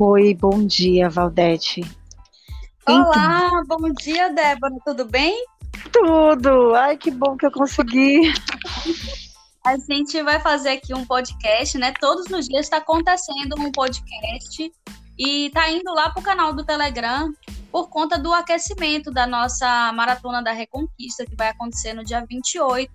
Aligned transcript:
Oi, 0.00 0.34
bom 0.34 0.66
dia, 0.66 1.08
Valdete. 1.08 1.80
Olá, 2.84 3.46
então... 3.46 3.78
bom 3.78 3.92
dia, 3.92 4.28
Débora, 4.28 4.74
tudo 4.84 5.04
bem? 5.04 5.46
Tudo! 5.92 6.74
Ai, 6.74 6.96
que 6.96 7.12
bom 7.12 7.36
que 7.36 7.46
eu 7.46 7.52
consegui. 7.52 8.32
A 9.64 9.76
gente 9.78 10.20
vai 10.24 10.40
fazer 10.40 10.70
aqui 10.70 10.92
um 10.92 11.06
podcast, 11.06 11.78
né? 11.78 11.94
Todos 12.00 12.26
os 12.26 12.46
dias 12.46 12.66
está 12.66 12.78
acontecendo 12.78 13.54
um 13.56 13.70
podcast 13.70 14.72
e 15.16 15.50
tá 15.50 15.70
indo 15.70 15.94
lá 15.94 16.10
pro 16.10 16.22
canal 16.22 16.52
do 16.52 16.64
Telegram 16.64 17.32
por 17.70 17.88
conta 17.88 18.18
do 18.18 18.32
aquecimento 18.32 19.12
da 19.12 19.28
nossa 19.28 19.92
Maratona 19.92 20.42
da 20.42 20.50
Reconquista, 20.50 21.24
que 21.24 21.36
vai 21.36 21.50
acontecer 21.50 21.94
no 21.94 22.04
dia 22.04 22.24
28. 22.28 22.90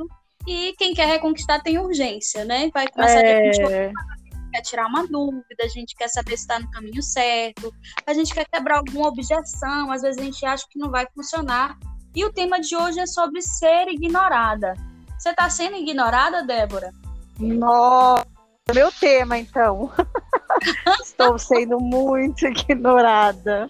E 0.45 0.73
quem 0.77 0.93
quer 0.93 1.07
reconquistar 1.07 1.63
tem 1.63 1.79
urgência, 1.79 2.43
né? 2.43 2.69
Vai 2.73 2.87
começar 2.89 3.19
é... 3.19 3.51
28 3.51 4.18
quer 4.49 4.61
tirar 4.61 4.87
uma 4.87 5.05
dúvida, 5.07 5.63
a 5.63 5.67
gente 5.67 5.95
quer 5.95 6.07
saber 6.07 6.37
se 6.37 6.43
está 6.43 6.59
no 6.59 6.69
caminho 6.71 7.01
certo, 7.01 7.73
a 8.05 8.13
gente 8.13 8.33
quer 8.33 8.45
quebrar 8.51 8.77
alguma 8.77 9.07
objeção, 9.07 9.91
às 9.91 10.01
vezes 10.01 10.19
a 10.19 10.23
gente 10.23 10.45
acha 10.45 10.65
que 10.69 10.79
não 10.79 10.89
vai 10.89 11.07
funcionar. 11.15 11.77
E 12.15 12.25
o 12.25 12.33
tema 12.33 12.59
de 12.59 12.75
hoje 12.75 12.99
é 12.99 13.05
sobre 13.05 13.41
ser 13.41 13.87
ignorada. 13.87 14.73
Você 15.17 15.29
está 15.29 15.49
sendo 15.49 15.75
ignorada, 15.75 16.43
Débora? 16.43 16.91
Nossa, 17.39 18.25
meu 18.73 18.91
tema, 18.91 19.37
então. 19.37 19.91
Estou 21.01 21.37
sendo 21.37 21.79
muito 21.79 22.45
ignorada. 22.45 23.69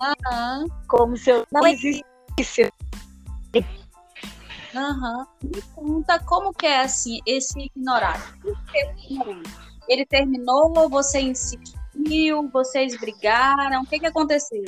Uhum. 0.00 0.66
Como 0.86 1.16
se 1.16 1.30
eu 1.30 1.46
não 1.52 1.66
existisse. 1.66 2.72
Uhum. 4.74 5.26
Me 5.42 5.62
conta 5.74 6.18
como 6.20 6.52
que 6.52 6.66
é 6.66 6.82
assim, 6.82 7.20
esse 7.26 7.58
ignorado. 7.58 8.22
Por 8.40 8.56
que 8.64 8.78
ignorante? 9.10 9.67
Ele 9.88 10.04
terminou, 10.04 10.88
você 10.88 11.20
insistiu, 11.20 12.48
vocês 12.52 12.98
brigaram, 12.98 13.82
o 13.82 13.86
que, 13.86 13.98
que 13.98 14.06
aconteceu? 14.06 14.64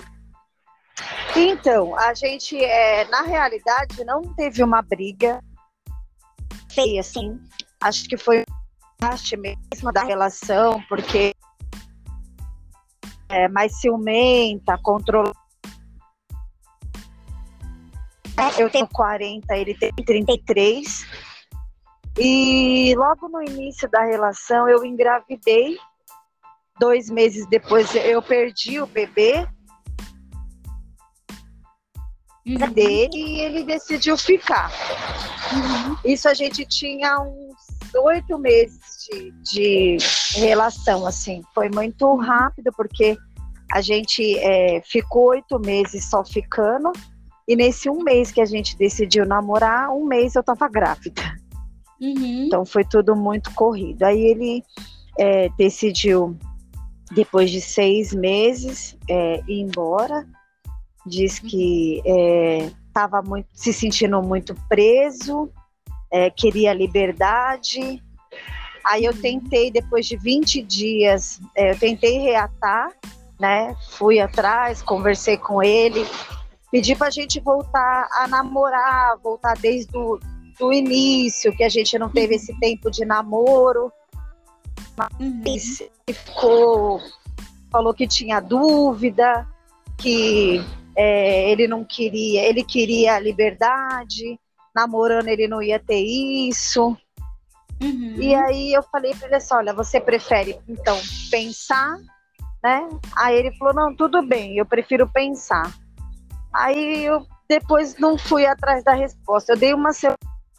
Então, 1.36 1.96
a 1.96 2.14
gente, 2.14 2.56
é, 2.62 3.04
na 3.08 3.22
realidade, 3.22 4.04
não 4.04 4.22
teve 4.34 4.62
uma 4.62 4.82
briga 4.82 5.42
feia, 6.72 7.00
assim. 7.00 7.38
Acho 7.80 8.08
que 8.08 8.16
foi 8.16 8.44
parte 8.98 9.36
mesmo 9.36 9.92
da 9.92 10.04
relação, 10.04 10.82
porque 10.88 11.34
é 13.28 13.48
mais 13.48 13.80
ciumenta, 13.80 14.78
controlada. 14.82 15.38
Eu 18.58 18.70
tenho 18.70 18.88
40, 18.88 19.54
ele 19.56 19.74
tem 19.74 19.92
33. 19.92 21.06
E 22.18 22.94
logo 22.96 23.28
no 23.28 23.42
início 23.42 23.88
da 23.88 24.04
relação 24.04 24.68
eu 24.68 24.84
engravidei. 24.84 25.78
Dois 26.78 27.10
meses 27.10 27.46
depois 27.46 27.94
eu 27.94 28.22
perdi 28.22 28.80
o 28.80 28.86
bebê 28.86 29.46
uhum. 32.46 32.72
dele 32.72 33.10
e 33.14 33.40
ele 33.40 33.64
decidiu 33.64 34.16
ficar. 34.16 34.70
Uhum. 35.52 35.96
Isso 36.04 36.28
a 36.28 36.34
gente 36.34 36.64
tinha 36.66 37.20
uns 37.20 37.54
oito 37.94 38.38
meses 38.38 38.80
de, 39.10 39.30
de, 39.42 39.96
relação, 40.40 41.06
assim. 41.06 41.42
Foi 41.54 41.68
muito 41.68 42.14
rápido 42.16 42.70
porque 42.76 43.16
a 43.72 43.80
gente 43.80 44.38
é, 44.38 44.80
ficou 44.82 45.28
oito 45.28 45.58
meses 45.58 46.08
só 46.08 46.24
ficando. 46.24 46.92
E 47.46 47.56
nesse 47.56 47.90
um 47.90 48.02
mês 48.02 48.30
que 48.30 48.40
a 48.40 48.44
gente 48.44 48.76
decidiu 48.76 49.26
namorar, 49.26 49.90
um 49.90 50.04
mês 50.04 50.34
eu 50.34 50.42
tava 50.42 50.68
grávida. 50.68 51.39
Uhum. 52.00 52.44
Então 52.46 52.64
foi 52.64 52.84
tudo 52.84 53.14
muito 53.14 53.52
corrido. 53.54 54.02
Aí 54.02 54.20
ele 54.20 54.64
é, 55.18 55.48
decidiu, 55.50 56.36
depois 57.12 57.50
de 57.50 57.60
seis 57.60 58.14
meses, 58.14 58.96
é, 59.08 59.42
ir 59.46 59.60
embora. 59.60 60.26
Diz 61.06 61.38
que 61.38 62.02
estava 62.86 63.18
é, 63.18 63.22
muito, 63.22 63.48
se 63.54 63.72
sentindo 63.72 64.22
muito 64.22 64.54
preso, 64.68 65.50
é, 66.10 66.30
queria 66.30 66.72
liberdade. 66.72 68.02
Aí 68.84 69.04
eu 69.04 69.18
tentei, 69.18 69.70
depois 69.70 70.06
de 70.06 70.16
20 70.16 70.62
dias, 70.62 71.40
é, 71.54 71.72
eu 71.72 71.78
tentei 71.78 72.18
reatar, 72.18 72.92
né? 73.38 73.74
Fui 73.90 74.20
atrás, 74.20 74.82
conversei 74.82 75.36
com 75.36 75.62
ele, 75.62 76.06
pedi 76.70 76.94
para 76.94 77.08
a 77.08 77.10
gente 77.10 77.40
voltar 77.40 78.08
a 78.12 78.26
namorar, 78.26 79.16
voltar 79.22 79.54
desde 79.56 79.96
o 79.96 80.18
do 80.60 80.72
início, 80.72 81.56
que 81.56 81.64
a 81.64 81.68
gente 81.68 81.98
não 81.98 82.10
teve 82.10 82.36
esse 82.36 82.56
tempo 82.60 82.90
de 82.90 83.04
namoro. 83.04 83.90
Mas 84.96 85.80
uhum. 85.80 85.86
ficou, 86.06 87.00
falou 87.72 87.94
que 87.94 88.06
tinha 88.06 88.38
dúvida, 88.38 89.48
que 89.96 90.62
é, 90.94 91.50
ele 91.50 91.66
não 91.66 91.82
queria, 91.82 92.42
ele 92.42 92.62
queria 92.62 93.18
liberdade, 93.18 94.38
namorando 94.76 95.28
ele 95.28 95.48
não 95.48 95.62
ia 95.62 95.78
ter 95.78 96.00
isso. 96.00 96.94
Uhum. 97.82 98.16
E 98.18 98.34
aí 98.34 98.72
eu 98.74 98.82
falei 98.82 99.14
para 99.14 99.26
ele 99.26 99.36
assim, 99.36 99.54
olha, 99.54 99.72
você 99.72 99.98
prefere 99.98 100.58
então 100.68 100.98
pensar, 101.30 101.96
né? 102.62 102.86
Aí 103.16 103.34
ele 103.38 103.56
falou, 103.56 103.72
não, 103.72 103.96
tudo 103.96 104.20
bem, 104.20 104.58
eu 104.58 104.66
prefiro 104.66 105.08
pensar. 105.08 105.74
Aí 106.52 107.04
eu 107.04 107.24
depois 107.48 107.96
não 107.98 108.18
fui 108.18 108.44
atrás 108.44 108.84
da 108.84 108.92
resposta. 108.92 109.52
Eu 109.52 109.56
dei 109.56 109.72
uma 109.72 109.94
semana 109.94 110.18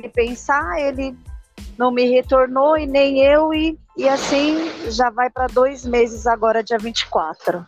pensar, 0.09 0.79
ele 0.79 1.16
não 1.78 1.91
me 1.91 2.06
retornou 2.06 2.78
e 2.78 2.85
nem 2.85 3.19
eu, 3.19 3.53
e, 3.53 3.78
e 3.97 4.07
assim 4.07 4.91
já 4.91 5.09
vai 5.09 5.29
para 5.29 5.47
dois 5.47 5.85
meses 5.85 6.28
agora, 6.28 6.63
dia 6.63 6.78
24. 6.78 7.66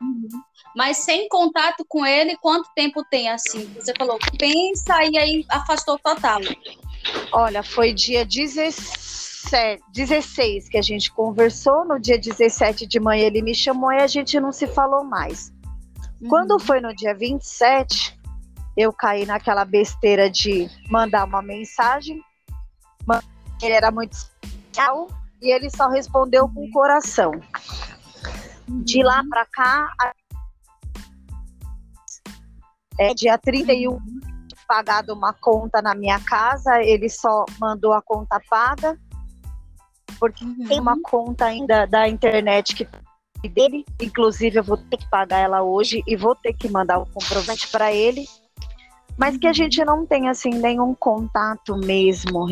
Uhum. 0.00 0.28
Mas 0.76 0.98
sem 0.98 1.26
contato 1.28 1.84
com 1.88 2.04
ele, 2.04 2.36
quanto 2.36 2.68
tempo 2.74 3.02
tem 3.10 3.30
assim? 3.30 3.64
Você 3.74 3.94
falou, 3.96 4.18
pensa 4.38 5.04
e 5.04 5.16
aí 5.16 5.46
afastou 5.48 5.98
total. 5.98 6.40
Olha, 7.32 7.62
foi 7.62 7.94
dia 7.94 8.26
17, 8.26 9.82
16 9.92 10.68
que 10.68 10.76
a 10.76 10.82
gente 10.82 11.10
conversou. 11.12 11.86
No 11.86 11.98
dia 11.98 12.18
17 12.18 12.86
de 12.86 13.00
manhã 13.00 13.26
ele 13.26 13.40
me 13.40 13.54
chamou 13.54 13.90
e 13.90 14.02
a 14.02 14.06
gente 14.06 14.38
não 14.38 14.52
se 14.52 14.66
falou 14.66 15.02
mais. 15.02 15.50
Uhum. 16.20 16.28
Quando 16.28 16.58
foi 16.58 16.80
no 16.80 16.94
dia 16.94 17.14
27, 17.14 18.15
eu 18.76 18.92
caí 18.92 19.24
naquela 19.24 19.64
besteira 19.64 20.30
de 20.30 20.68
mandar 20.90 21.24
uma 21.24 21.40
mensagem. 21.40 22.20
Ele 23.62 23.72
era 23.72 23.90
muito 23.90 24.12
especial 24.12 25.08
e 25.40 25.50
ele 25.50 25.70
só 25.70 25.88
respondeu 25.88 26.46
com 26.48 26.66
o 26.66 26.70
coração. 26.70 27.32
De 28.68 29.02
lá 29.02 29.22
para 29.30 29.46
cá, 29.46 29.94
é 32.98 33.14
dia 33.14 33.38
31 33.38 33.98
pagado 34.66 35.14
uma 35.14 35.32
conta 35.32 35.80
na 35.80 35.94
minha 35.94 36.18
casa, 36.18 36.82
ele 36.82 37.08
só 37.08 37.44
mandou 37.60 37.92
a 37.92 38.02
conta 38.02 38.40
paga, 38.50 38.98
porque 40.18 40.44
uhum. 40.44 40.66
tem 40.66 40.80
uma 40.80 41.00
conta 41.00 41.44
ainda 41.44 41.86
da 41.86 42.08
internet 42.08 42.74
que 42.74 43.48
dele, 43.48 43.84
inclusive 44.02 44.58
eu 44.58 44.64
vou 44.64 44.76
ter 44.76 44.96
que 44.96 45.08
pagar 45.08 45.38
ela 45.38 45.62
hoje 45.62 46.02
e 46.04 46.16
vou 46.16 46.34
ter 46.34 46.52
que 46.52 46.68
mandar 46.68 46.98
o 46.98 47.06
comprovante 47.06 47.68
para 47.68 47.92
ele 47.92 48.26
mas 49.16 49.36
que 49.36 49.46
a 49.46 49.52
gente 49.52 49.82
não 49.84 50.04
tem 50.04 50.28
assim 50.28 50.50
nenhum 50.50 50.94
contato 50.94 51.76
mesmo 51.76 52.46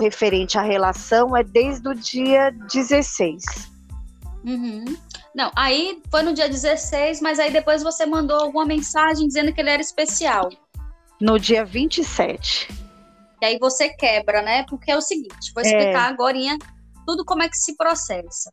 referente 0.00 0.58
à 0.58 0.62
relação 0.62 1.36
é 1.36 1.44
desde 1.44 1.88
o 1.88 1.94
dia 1.94 2.50
16. 2.72 3.44
Uhum. 4.44 4.84
Não, 5.34 5.52
aí 5.54 6.00
foi 6.10 6.22
no 6.22 6.32
dia 6.32 6.48
16, 6.48 7.20
mas 7.20 7.38
aí 7.38 7.52
depois 7.52 7.82
você 7.82 8.06
mandou 8.06 8.38
alguma 8.40 8.64
mensagem 8.64 9.26
dizendo 9.26 9.52
que 9.52 9.60
ele 9.60 9.70
era 9.70 9.82
especial. 9.82 10.48
No 11.20 11.38
dia 11.38 11.64
27. 11.64 12.68
E 13.40 13.44
aí 13.44 13.58
você 13.58 13.90
quebra, 13.90 14.42
né? 14.42 14.64
Porque 14.68 14.90
é 14.90 14.96
o 14.96 15.00
seguinte, 15.00 15.52
vou 15.54 15.62
explicar 15.62 16.08
é. 16.08 16.12
agora 16.12 16.38
tudo 17.06 17.24
como 17.24 17.42
é 17.42 17.48
que 17.48 17.56
se 17.56 17.76
processa 17.76 18.52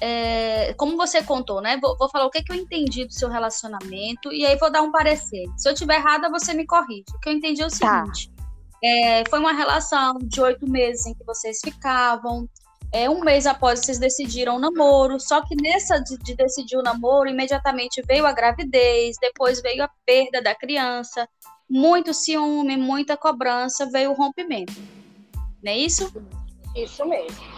é, 0.00 0.74
como 0.74 0.96
você 0.96 1.22
contou, 1.22 1.60
né? 1.60 1.78
Vou, 1.80 1.96
vou, 1.96 2.08
falar 2.08 2.26
o 2.26 2.30
que, 2.30 2.42
que 2.42 2.52
eu 2.52 2.56
entendi 2.56 3.04
do 3.06 3.12
seu 3.12 3.28
relacionamento 3.28 4.32
e 4.32 4.44
aí 4.44 4.56
vou 4.56 4.70
dar 4.70 4.82
um 4.82 4.92
parecer. 4.92 5.46
Se 5.56 5.68
eu 5.68 5.74
tiver 5.74 5.96
errada, 5.96 6.28
você 6.28 6.52
me 6.52 6.66
corrige. 6.66 7.04
O 7.14 7.20
que 7.20 7.28
eu 7.28 7.32
entendi 7.32 7.62
é 7.62 7.66
o 7.66 7.70
tá. 7.70 8.04
seguinte: 8.04 8.30
tá. 8.30 8.44
é, 8.84 9.24
foi 9.28 9.38
uma 9.38 9.52
relação 9.52 10.18
de 10.22 10.40
oito 10.40 10.68
meses 10.68 11.06
em 11.06 11.14
que 11.14 11.24
vocês 11.24 11.60
ficavam. 11.64 12.48
É, 12.92 13.10
um 13.10 13.20
mês 13.20 13.46
após 13.46 13.80
vocês 13.80 13.98
decidiram 13.98 14.56
o 14.56 14.58
namoro, 14.60 15.18
só 15.18 15.42
que 15.42 15.56
nessa 15.60 15.98
de, 15.98 16.16
de 16.18 16.36
decidir 16.36 16.76
o 16.76 16.82
namoro, 16.82 17.28
imediatamente 17.28 18.00
veio 18.06 18.24
a 18.24 18.32
gravidez, 18.32 19.16
depois 19.20 19.60
veio 19.60 19.82
a 19.82 19.90
perda 20.06 20.40
da 20.40 20.54
criança, 20.54 21.28
muito 21.68 22.14
ciúme, 22.14 22.76
muita 22.76 23.16
cobrança, 23.16 23.86
veio 23.86 24.12
o 24.12 24.14
rompimento. 24.14 24.72
Não 25.62 25.72
é 25.72 25.76
isso? 25.76 26.12
Isso 26.76 27.04
mesmo. 27.04 27.55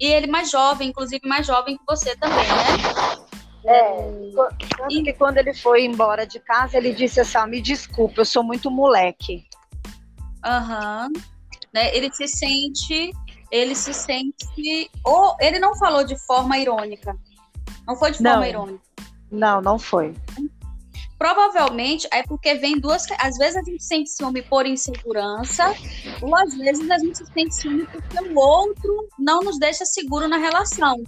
E 0.00 0.06
ele 0.06 0.26
mais 0.26 0.50
jovem, 0.50 0.88
inclusive 0.88 1.26
mais 1.26 1.46
jovem 1.46 1.76
que 1.76 1.84
você 1.86 2.16
também, 2.16 2.46
né? 2.46 3.26
É, 3.64 4.30
tanto 4.76 4.92
e... 4.92 5.02
que 5.02 5.12
quando 5.12 5.38
ele 5.38 5.52
foi 5.52 5.84
embora 5.84 6.26
de 6.26 6.38
casa, 6.38 6.76
ele 6.76 6.92
disse 6.92 7.20
assim: 7.20 7.38
me 7.48 7.60
desculpa, 7.60 8.20
eu 8.20 8.24
sou 8.24 8.42
muito 8.42 8.70
moleque. 8.70 9.44
Aham. 10.44 11.08
Uhum. 11.14 11.22
Né? 11.74 11.94
Ele 11.94 12.10
se 12.12 12.26
sente 12.26 13.12
ele 13.50 13.74
se 13.74 13.92
sente. 13.94 14.46
Ou 15.04 15.36
ele 15.40 15.58
não 15.58 15.74
falou 15.76 16.04
de 16.04 16.16
forma 16.26 16.58
irônica. 16.58 17.16
Não 17.86 17.96
foi 17.96 18.10
de 18.10 18.18
forma 18.18 18.36
não. 18.36 18.44
irônica. 18.44 18.82
Não, 19.30 19.60
não 19.60 19.78
foi. 19.78 20.14
Provavelmente 21.18 22.06
é 22.12 22.22
porque 22.22 22.54
vem 22.54 22.78
duas. 22.78 23.04
Às 23.18 23.36
vezes 23.36 23.56
a 23.56 23.62
gente 23.62 23.82
sente 23.82 24.10
ciúme 24.10 24.40
por 24.42 24.64
insegurança, 24.66 25.74
ou 26.22 26.36
às 26.36 26.54
vezes 26.54 26.88
a 26.88 26.98
gente 26.98 27.18
sente 27.32 27.54
ciúme 27.54 27.86
porque 27.86 28.22
o 28.22 28.38
outro 28.38 29.08
não 29.18 29.40
nos 29.40 29.58
deixa 29.58 29.84
seguro 29.84 30.28
na 30.28 30.36
relação. 30.36 31.02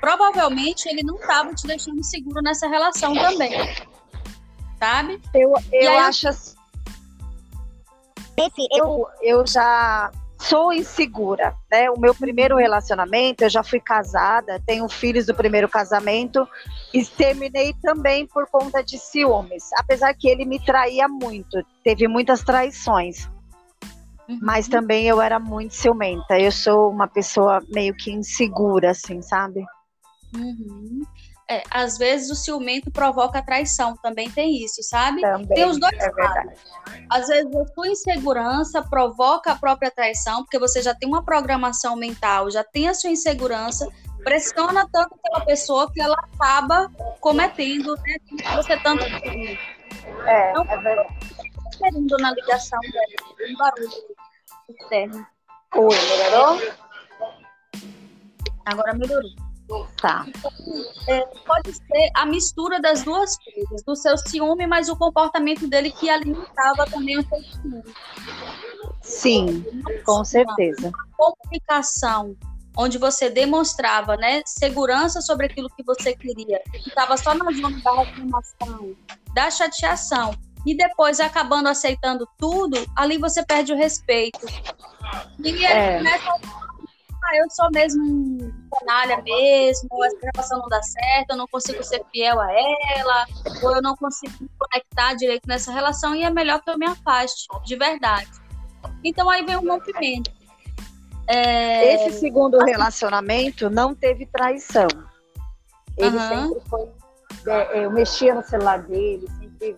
Provavelmente 0.00 0.88
ele 0.88 1.02
não 1.02 1.16
estava 1.16 1.52
te 1.52 1.66
deixando 1.66 2.02
seguro 2.04 2.40
nessa 2.42 2.68
relação 2.68 3.12
também. 3.12 3.52
Sabe? 4.78 5.20
Eu, 5.34 5.52
eu 5.72 5.98
acho 5.98 6.28
assim. 6.28 6.54
Eu, 8.72 9.06
eu 9.20 9.46
já 9.46 10.10
sou 10.40 10.72
insegura, 10.72 11.54
né? 11.70 11.90
O 11.90 12.00
meu 12.00 12.14
primeiro 12.14 12.56
relacionamento, 12.56 13.44
eu 13.44 13.50
já 13.50 13.62
fui 13.62 13.78
casada, 13.78 14.60
tenho 14.66 14.88
filhos 14.88 15.26
do 15.26 15.34
primeiro 15.34 15.68
casamento 15.68 16.48
e 16.94 17.04
terminei 17.04 17.74
também 17.82 18.26
por 18.26 18.48
conta 18.48 18.82
de 18.82 18.98
ciúmes, 18.98 19.70
apesar 19.76 20.14
que 20.14 20.28
ele 20.28 20.46
me 20.46 20.58
traía 20.58 21.06
muito, 21.06 21.62
teve 21.84 22.08
muitas 22.08 22.42
traições. 22.42 23.28
Uhum. 24.26 24.38
Mas 24.40 24.66
também 24.66 25.06
eu 25.06 25.20
era 25.20 25.38
muito 25.38 25.74
ciumenta. 25.74 26.38
Eu 26.38 26.52
sou 26.52 26.88
uma 26.88 27.08
pessoa 27.08 27.60
meio 27.68 27.94
que 27.94 28.10
insegura, 28.10 28.92
assim, 28.92 29.20
sabe? 29.20 29.64
Uhum. 30.34 31.02
É, 31.50 31.64
às 31.68 31.98
vezes 31.98 32.30
o 32.30 32.36
ciumento 32.36 32.92
provoca 32.92 33.42
traição, 33.42 33.96
também 33.96 34.30
tem 34.30 34.62
isso, 34.64 34.84
sabe? 34.84 35.20
Também, 35.20 35.48
tem 35.48 35.64
os 35.64 35.80
dois 35.80 35.98
é 35.98 36.08
lados. 36.08 36.60
Às 37.10 37.26
vezes 37.26 37.52
a 37.56 37.66
sua 37.74 37.88
insegurança 37.88 38.80
provoca 38.82 39.50
a 39.50 39.56
própria 39.56 39.90
traição, 39.90 40.44
porque 40.44 40.60
você 40.60 40.80
já 40.80 40.94
tem 40.94 41.08
uma 41.08 41.24
programação 41.24 41.96
mental, 41.96 42.48
já 42.52 42.62
tem 42.62 42.88
a 42.88 42.94
sua 42.94 43.10
insegurança, 43.10 43.84
pressiona 44.22 44.88
tanto 44.92 45.16
aquela 45.16 45.44
pessoa 45.44 45.92
que 45.92 46.00
ela 46.00 46.14
acaba 46.14 46.88
cometendo, 47.18 47.96
né? 47.96 48.16
Você 48.54 48.76
tanto. 48.78 49.04
É, 49.04 50.50
então, 50.50 50.64
é 50.68 50.76
verdade. 50.76 51.08
Querendo 51.78 52.16
na 52.18 52.30
ligação 52.30 52.78
dela, 52.78 53.50
um 53.50 53.56
barulho 53.56 53.90
externo. 54.68 55.26
Oi, 55.74 55.96
melhorou? 56.10 56.60
Agora 58.66 58.94
melhorou. 58.94 59.49
Tá. 60.00 60.26
É, 61.08 61.20
pode 61.46 61.72
ser 61.74 62.10
a 62.14 62.26
mistura 62.26 62.80
das 62.80 63.02
duas 63.02 63.36
coisas, 63.38 63.82
do 63.84 63.94
seu 63.94 64.16
ciúme, 64.16 64.66
mas 64.66 64.88
o 64.88 64.96
comportamento 64.96 65.68
dele 65.68 65.90
que 65.90 66.08
alimentava 66.08 66.86
também 66.86 67.18
o 67.18 67.28
seu 67.28 67.42
ciúme. 67.42 67.82
Sim, 69.02 69.64
com 70.04 70.24
certeza. 70.24 70.90
comunicação 71.16 72.36
onde 72.76 72.98
você 72.98 73.28
demonstrava 73.28 74.16
né, 74.16 74.42
segurança 74.46 75.20
sobre 75.20 75.46
aquilo 75.46 75.68
que 75.70 75.82
você 75.82 76.14
queria, 76.14 76.62
que 76.70 76.88
estava 76.88 77.16
só 77.16 77.34
na 77.34 77.50
zona 77.50 77.80
da 77.80 78.02
reclamação, 78.02 78.96
da 79.34 79.50
chateação, 79.50 80.34
e 80.64 80.74
depois 80.74 81.20
acabando 81.20 81.68
aceitando 81.68 82.28
tudo, 82.38 82.78
ali 82.94 83.18
você 83.18 83.44
perde 83.44 83.72
o 83.72 83.76
respeito. 83.76 84.46
E 85.42 85.64
é. 85.64 85.98
começa 85.98 86.30
ah, 87.24 87.36
eu 87.36 87.50
sou 87.50 87.68
mesmo 87.72 88.52
canalha 88.78 89.22
mesmo, 89.22 90.04
essa 90.04 90.30
relação 90.32 90.58
não 90.58 90.68
dá 90.68 90.82
certo, 90.82 91.30
eu 91.30 91.36
não 91.36 91.46
consigo 91.46 91.82
ser 91.82 92.04
fiel 92.10 92.40
a 92.40 92.48
ela, 92.52 93.26
ou 93.62 93.76
eu 93.76 93.82
não 93.82 93.94
consigo 93.96 94.32
me 94.40 94.48
conectar 94.58 95.14
direito 95.14 95.46
nessa 95.46 95.72
relação 95.72 96.14
e 96.14 96.22
é 96.22 96.30
melhor 96.30 96.62
que 96.62 96.70
eu 96.70 96.78
me 96.78 96.86
afaste, 96.86 97.46
de 97.64 97.76
verdade. 97.76 98.30
Então 99.04 99.28
aí 99.28 99.44
vem 99.44 99.56
o 99.56 99.68
rompimento. 99.68 100.30
É... 101.28 101.94
Esse 101.94 102.18
segundo 102.18 102.56
assim, 102.56 102.70
relacionamento 102.70 103.70
não 103.70 103.94
teve 103.94 104.26
traição. 104.26 104.88
Ele 105.96 106.18
sempre 106.18 106.68
foi. 106.68 106.88
É, 107.46 107.78
é, 107.78 107.84
eu 107.84 107.90
mexia 107.90 108.34
no 108.34 108.42
celular 108.42 108.82
dele, 108.82 109.26
sempre 109.38 109.76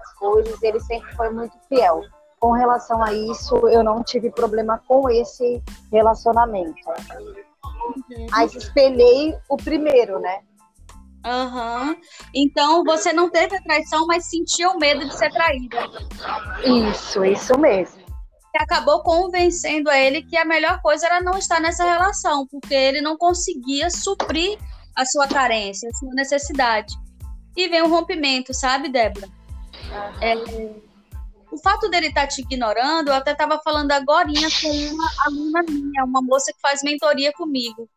as 0.00 0.14
coisas, 0.14 0.62
ele 0.62 0.80
sempre 0.80 1.14
foi 1.14 1.30
muito 1.30 1.58
fiel 1.68 2.02
com 2.40 2.52
relação 2.52 3.02
a 3.02 3.12
isso, 3.12 3.56
eu 3.68 3.82
não 3.82 4.02
tive 4.02 4.30
problema 4.30 4.80
com 4.86 5.08
esse 5.08 5.62
relacionamento. 5.92 6.74
Uhum. 7.86 8.26
Mas 8.30 8.54
espelhei 8.54 9.36
o 9.48 9.56
primeiro, 9.56 10.18
né? 10.18 10.40
Uhum. 11.26 11.96
Então 12.34 12.84
você 12.84 13.12
não 13.12 13.30
teve 13.30 13.56
a 13.56 13.62
traição, 13.62 14.06
mas 14.06 14.26
sentiu 14.26 14.76
medo 14.78 15.08
de 15.08 15.16
ser 15.16 15.30
traída. 15.32 15.78
Isso, 16.90 17.24
isso 17.24 17.58
mesmo. 17.58 18.02
E 18.54 18.62
acabou 18.62 19.02
convencendo 19.02 19.90
a 19.90 19.98
ele 19.98 20.22
que 20.22 20.36
a 20.36 20.44
melhor 20.44 20.80
coisa 20.82 21.06
era 21.06 21.20
não 21.20 21.36
estar 21.38 21.60
nessa 21.60 21.84
relação, 21.84 22.46
porque 22.46 22.74
ele 22.74 23.00
não 23.00 23.16
conseguia 23.16 23.90
suprir 23.90 24.58
a 24.94 25.04
sua 25.04 25.26
carência, 25.26 25.88
a 25.88 25.96
sua 25.96 26.14
necessidade. 26.14 26.94
E 27.56 27.68
vem 27.68 27.82
o 27.82 27.86
um 27.86 27.90
rompimento, 27.90 28.52
sabe, 28.52 28.88
Débora? 28.88 29.26
Uhum. 29.26 30.22
É, 30.22 30.34
o 31.54 31.58
fato 31.58 31.88
dele 31.88 32.08
estar 32.08 32.22
tá 32.22 32.26
te 32.26 32.42
ignorando, 32.42 33.08
eu 33.08 33.14
até 33.14 33.32
estava 33.32 33.60
falando 33.62 33.92
agora 33.92 34.28
com 34.60 34.70
uma 34.70 35.10
aluna 35.26 35.62
minha, 35.68 36.04
uma 36.04 36.20
moça 36.20 36.52
que 36.52 36.60
faz 36.60 36.82
mentoria 36.82 37.32
comigo. 37.32 37.88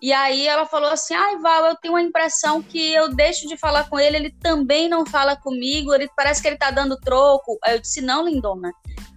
E 0.00 0.12
aí 0.12 0.46
ela 0.46 0.64
falou 0.64 0.90
assim: 0.90 1.14
ai, 1.14 1.36
Val, 1.38 1.66
eu 1.66 1.76
tenho 1.76 1.96
a 1.96 2.02
impressão 2.02 2.62
que 2.62 2.94
eu 2.94 3.12
deixo 3.14 3.46
de 3.46 3.56
falar 3.56 3.88
com 3.90 3.98
ele, 3.98 4.16
ele 4.16 4.30
também 4.30 4.88
não 4.88 5.04
fala 5.04 5.36
comigo, 5.36 5.92
ele 5.92 6.08
parece 6.16 6.40
que 6.40 6.48
ele 6.48 6.54
está 6.54 6.70
dando 6.70 6.96
troco. 6.98 7.58
Aí 7.62 7.74
eu 7.74 7.80
disse: 7.80 8.00
não, 8.00 8.24
lindona. 8.24 8.72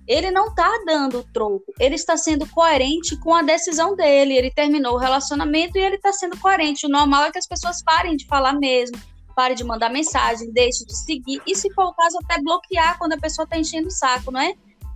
Ele 0.05 0.31
não 0.31 0.47
está 0.47 0.69
dando 0.85 1.23
troco, 1.31 1.63
ele 1.79 1.95
está 1.95 2.17
sendo 2.17 2.45
coerente 2.49 3.15
com 3.21 3.33
a 3.33 3.41
decisão 3.41 3.95
dele. 3.95 4.35
Ele 4.35 4.51
terminou 4.51 4.95
o 4.95 4.97
relacionamento 4.97 5.77
e 5.77 5.81
ele 5.81 5.95
está 5.95 6.11
sendo 6.11 6.37
coerente. 6.37 6.85
O 6.85 6.89
normal 6.89 7.25
é 7.25 7.31
que 7.31 7.37
as 7.37 7.47
pessoas 7.47 7.81
parem 7.81 8.17
de 8.17 8.27
falar 8.27 8.51
mesmo, 8.53 8.97
pare 9.35 9.55
de 9.55 9.63
mandar 9.63 9.89
mensagem, 9.89 10.51
deixe 10.51 10.85
de 10.85 10.95
seguir, 10.95 11.41
e 11.45 11.55
se 11.55 11.71
for 11.73 11.85
o 11.85 11.93
caso, 11.93 12.17
até 12.23 12.41
bloquear 12.41 12.97
quando 12.97 13.13
a 13.13 13.17
pessoa 13.17 13.43
está 13.43 13.57
enchendo 13.57 13.87
o 13.87 13.91
saco, 13.91 14.31
não 14.31 14.39
é? 14.39 14.53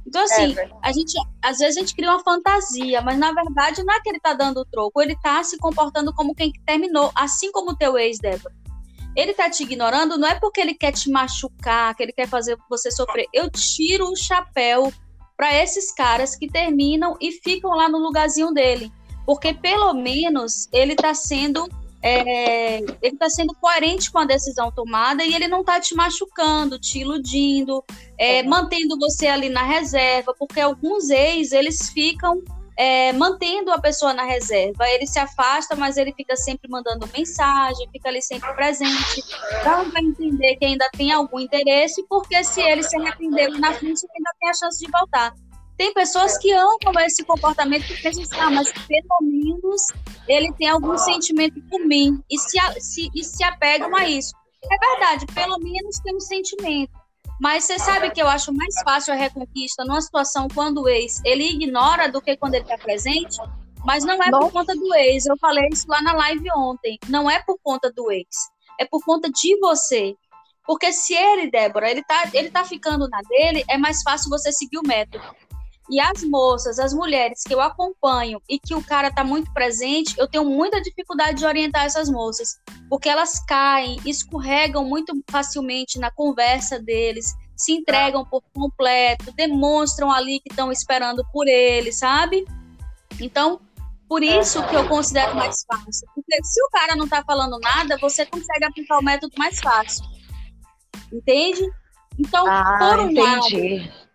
Então, 0.07 0.23
assim, 0.23 0.57
é 0.57 0.69
a 0.81 0.91
gente, 0.93 1.13
às 1.43 1.57
vezes 1.57 1.75
a 1.75 1.79
gente 1.81 1.93
cria 1.93 2.09
uma 2.09 2.23
fantasia, 2.23 3.01
mas 3.01 3.19
na 3.19 3.33
verdade 3.33 3.83
não 3.83 3.93
é 3.93 3.99
que 3.99 4.09
ele 4.09 4.21
tá 4.21 4.33
dando 4.33 4.61
o 4.61 4.65
troco, 4.65 5.01
ele 5.01 5.17
tá 5.21 5.43
se 5.43 5.57
comportando 5.57 6.13
como 6.13 6.33
quem 6.33 6.53
terminou, 6.65 7.11
assim 7.13 7.51
como 7.51 7.71
o 7.71 7.75
teu 7.75 7.97
ex, 7.97 8.17
Débora. 8.17 8.55
Ele 9.17 9.33
tá 9.33 9.49
te 9.49 9.63
ignorando, 9.63 10.17
não 10.17 10.27
é 10.27 10.35
porque 10.35 10.61
ele 10.61 10.73
quer 10.73 10.93
te 10.93 11.09
machucar, 11.09 11.93
que 11.93 12.03
ele 12.03 12.13
quer 12.13 12.27
fazer 12.27 12.57
você 12.69 12.89
sofrer. 12.89 13.25
Eu 13.33 13.49
tiro 13.49 14.09
o 14.09 14.15
chapéu 14.15 14.93
para 15.35 15.53
esses 15.53 15.91
caras 15.91 16.35
que 16.35 16.47
terminam 16.47 17.17
e 17.19 17.31
ficam 17.31 17.71
lá 17.71 17.89
no 17.89 17.97
lugarzinho 17.97 18.53
dele. 18.53 18.91
Porque 19.25 19.53
pelo 19.53 19.93
menos 19.93 20.69
ele 20.71 20.95
tá 20.95 21.13
sendo 21.13 21.67
é, 22.07 22.77
ele 22.77 23.13
está 23.13 23.29
sendo 23.29 23.53
coerente 23.55 24.11
com 24.11 24.19
a 24.19 24.25
decisão 24.25 24.71
tomada 24.71 25.23
e 25.23 25.33
ele 25.33 25.47
não 25.47 25.61
está 25.61 25.79
te 25.79 25.95
machucando, 25.95 26.79
te 26.79 26.99
iludindo, 26.99 27.83
é, 28.17 28.41
uhum. 28.41 28.49
mantendo 28.49 28.97
você 28.97 29.27
ali 29.27 29.49
na 29.49 29.63
reserva, 29.63 30.33
porque 30.37 30.59
alguns 30.59 31.09
ex, 31.09 31.51
eles 31.51 31.89
ficam 31.89 32.41
é, 32.77 33.11
mantendo 33.13 33.71
a 33.71 33.81
pessoa 33.81 34.13
na 34.13 34.23
reserva. 34.23 34.87
Ele 34.89 35.07
se 35.07 35.17
afasta, 35.17 35.75
mas 35.75 35.97
ele 35.97 36.13
fica 36.13 36.35
sempre 36.35 36.69
mandando 36.69 37.09
mensagem, 37.15 37.89
fica 37.91 38.07
ali 38.07 38.21
sempre 38.21 38.53
presente. 38.53 39.23
Então 39.59 39.89
vai 39.89 40.03
entender 40.03 40.55
que 40.57 40.65
ainda 40.65 40.87
tem 40.95 41.11
algum 41.11 41.39
interesse, 41.39 42.05
porque 42.07 42.43
se 42.43 42.61
ele 42.61 42.83
se 42.83 42.95
arrepender 42.95 43.49
na 43.59 43.73
frente, 43.73 44.03
ele 44.03 44.13
ainda 44.17 44.31
tem 44.39 44.49
a 44.49 44.53
chance 44.53 44.79
de 44.79 44.91
voltar. 44.91 45.33
Tem 45.77 45.93
pessoas 45.93 46.37
que 46.37 46.51
amam 46.51 46.99
esse 47.05 47.23
comportamento 47.23 47.83
e 47.91 48.01
pensam 48.01 48.23
assim, 48.23 48.39
ah, 48.39 48.49
mas 48.49 48.71
pelo 48.71 49.21
menos 49.21 49.81
ele 50.27 50.51
tem 50.53 50.67
algum 50.67 50.97
sentimento 50.97 51.61
por 51.69 51.79
mim 51.85 52.19
e 52.29 52.37
se, 52.39 52.57
se, 52.79 53.09
e 53.13 53.23
se 53.23 53.43
apegam 53.43 53.95
a 53.95 54.07
isso. 54.07 54.33
É 54.63 54.77
verdade, 54.77 55.25
pelo 55.27 55.59
menos 55.59 55.99
tem 55.99 56.15
um 56.15 56.19
sentimento. 56.19 56.91
Mas 57.39 57.65
você 57.65 57.77
sabe 57.77 58.09
que 58.09 58.21
eu 58.21 58.27
acho 58.27 58.51
mais 58.51 58.73
fácil 58.83 59.13
a 59.13 59.17
reconquista 59.17 59.85
numa 59.85 60.01
situação 60.01 60.47
quando 60.47 60.81
o 60.81 60.89
ex 60.89 61.21
ele 61.23 61.43
ignora 61.43 62.11
do 62.11 62.19
que 62.19 62.35
quando 62.35 62.55
ele 62.55 62.63
está 62.63 62.77
presente, 62.77 63.37
mas 63.85 64.03
não 64.03 64.21
é 64.21 64.31
por 64.31 64.51
conta 64.51 64.75
do 64.75 64.93
ex. 64.95 65.27
Eu 65.27 65.37
falei 65.37 65.69
isso 65.71 65.85
lá 65.87 66.01
na 66.01 66.13
live 66.13 66.49
ontem. 66.55 66.97
Não 67.07 67.29
é 67.29 67.39
por 67.43 67.59
conta 67.61 67.91
do 67.91 68.11
ex, 68.11 68.27
é 68.79 68.85
por 68.85 69.03
conta 69.05 69.29
de 69.29 69.59
você. 69.59 70.15
Porque 70.65 70.91
se 70.91 71.13
ele, 71.13 71.49
Débora, 71.49 71.89
ele 71.89 72.03
tá, 72.03 72.29
ele 72.33 72.49
tá 72.49 72.65
ficando 72.65 73.07
na 73.07 73.21
dele, 73.21 73.63
é 73.69 73.77
mais 73.77 74.01
fácil 74.01 74.29
você 74.29 74.51
seguir 74.51 74.79
o 74.79 74.85
método. 74.85 75.23
E 75.89 75.99
as 76.01 76.21
moças, 76.23 76.79
as 76.79 76.93
mulheres 76.93 77.43
que 77.43 77.53
eu 77.53 77.61
acompanho 77.61 78.41
e 78.49 78.59
que 78.59 78.75
o 78.75 78.83
cara 78.83 79.09
tá 79.09 79.23
muito 79.23 79.51
presente, 79.53 80.13
eu 80.17 80.27
tenho 80.27 80.43
muita 80.43 80.81
dificuldade 80.81 81.37
de 81.37 81.45
orientar 81.45 81.85
essas 81.85 82.09
moças, 82.09 82.59
porque 82.89 83.07
elas 83.07 83.39
caem, 83.45 83.97
escorregam 84.05 84.83
muito 84.83 85.13
facilmente 85.29 85.97
na 85.97 86.11
conversa 86.11 86.77
deles, 86.77 87.33
se 87.55 87.71
entregam 87.71 88.25
por 88.25 88.43
completo, 88.53 89.31
demonstram 89.33 90.11
ali 90.11 90.39
que 90.41 90.49
estão 90.49 90.71
esperando 90.71 91.25
por 91.31 91.47
ele, 91.47 91.91
sabe? 91.93 92.45
Então, 93.19 93.61
por 94.07 94.23
isso 94.23 94.65
que 94.67 94.75
eu 94.75 94.87
considero 94.87 95.35
mais 95.35 95.65
fácil. 95.65 96.07
Porque 96.13 96.43
se 96.43 96.63
o 96.63 96.69
cara 96.69 96.95
não 96.95 97.07
tá 97.07 97.23
falando 97.25 97.59
nada, 97.59 97.97
você 97.97 98.25
consegue 98.25 98.65
aplicar 98.65 98.99
o 98.99 99.03
método 99.03 99.33
mais 99.37 99.59
fácil. 99.59 100.05
Entende? 101.11 101.61
Então, 102.19 102.45
ah, 102.47 102.77
por 102.79 102.99
um 102.99 103.09
entendi. 103.11 103.79
lado, 103.79 104.07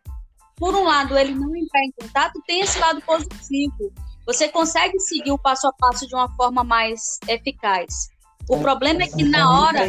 por 0.56 0.74
um 0.74 0.84
lado, 0.84 1.18
ele 1.18 1.34
não 1.34 1.54
entrar 1.72 1.84
em 1.84 1.92
contato, 1.92 2.42
tem 2.46 2.60
esse 2.60 2.78
lado 2.78 3.00
positivo. 3.02 3.92
Você 4.26 4.48
consegue 4.48 4.98
seguir 5.00 5.32
o 5.32 5.38
passo 5.38 5.66
a 5.66 5.72
passo 5.72 6.06
de 6.06 6.14
uma 6.14 6.28
forma 6.36 6.62
mais 6.62 7.18
eficaz. 7.26 8.10
O 8.48 8.58
problema 8.58 9.02
é 9.02 9.06
que 9.06 9.24
na 9.24 9.60
hora. 9.60 9.80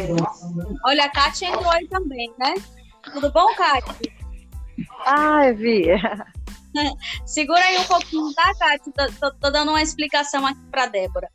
Olha, 0.84 1.04
a 1.04 1.08
Kátia 1.08 1.48
entrou 1.48 1.70
aí 1.70 1.86
também, 1.88 2.32
né? 2.38 2.54
Tudo 3.12 3.30
bom, 3.32 3.46
Kátia? 3.54 4.12
Ai, 5.04 5.52
Vi. 5.52 5.86
Segura 7.26 7.60
aí 7.60 7.78
um 7.78 7.84
pouquinho, 7.84 8.32
tá, 8.34 8.52
Kátia? 8.58 8.92
Tô, 8.92 9.12
tô, 9.20 9.36
tô 9.38 9.50
dando 9.50 9.70
uma 9.70 9.82
explicação 9.82 10.46
aqui 10.46 10.64
para 10.70 10.86
Débora. 10.86 11.28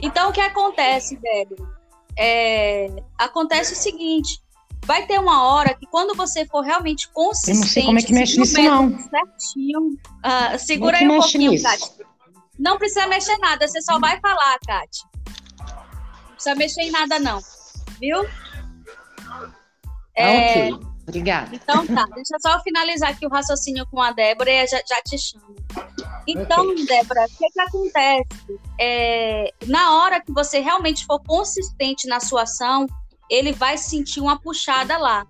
Então, 0.00 0.30
o 0.30 0.32
que 0.32 0.40
acontece, 0.40 1.16
Débora? 1.16 1.76
É, 2.18 2.88
acontece 3.18 3.72
o 3.72 3.76
seguinte: 3.76 4.40
vai 4.86 5.04
ter 5.06 5.18
uma 5.18 5.44
hora 5.44 5.74
que 5.74 5.84
quando 5.86 6.16
você 6.16 6.46
for 6.46 6.62
realmente 6.62 7.08
consistente, 7.08 7.50
eu 7.50 7.60
não 7.60 7.66
sei 7.66 7.84
como 7.84 7.98
é 7.98 8.02
que 8.02 8.12
mexe 8.12 8.38
nisso, 8.38 8.62
não. 8.62 8.96
Certinho, 8.98 9.80
uh, 9.80 10.58
segura 10.58 10.98
aí 10.98 11.08
um 11.08 11.20
pouquinho? 11.20 11.60
Kátia. 11.60 12.06
Não 12.58 12.78
precisa 12.78 13.06
mexer 13.06 13.36
nada, 13.38 13.66
você 13.66 13.82
só 13.82 13.98
vai 13.98 14.18
falar, 14.20 14.58
Kátia. 14.66 15.04
Não 15.58 16.34
precisa 16.34 16.54
mexer 16.54 16.82
em 16.82 16.90
nada, 16.90 17.18
não. 17.18 17.40
Viu? 18.00 18.24
É, 20.16 20.70
ok. 20.70 20.96
Obrigada. 21.02 21.54
Então 21.54 21.86
tá, 21.86 22.04
deixa 22.14 22.34
eu 22.34 22.40
só 22.40 22.60
finalizar 22.62 23.10
aqui 23.10 23.26
o 23.26 23.28
raciocínio 23.28 23.86
com 23.90 24.00
a 24.00 24.12
Débora 24.12 24.50
e 24.50 24.66
já, 24.66 24.78
já 24.78 25.00
te 25.02 25.16
chamo. 25.18 25.54
Então, 26.26 26.68
okay. 26.68 26.86
Débora, 26.86 27.24
o 27.24 27.36
que, 27.36 27.48
que 27.48 27.60
acontece? 27.60 28.60
É, 28.80 29.52
na 29.66 29.96
hora 29.96 30.20
que 30.20 30.32
você 30.32 30.58
realmente 30.58 31.04
for 31.06 31.20
consistente 31.22 32.08
na 32.08 32.18
sua 32.18 32.42
ação, 32.42 32.86
ele 33.30 33.52
vai 33.52 33.76
sentir 33.78 34.20
uma 34.20 34.40
puxada 34.40 34.96
lá. 34.98 35.26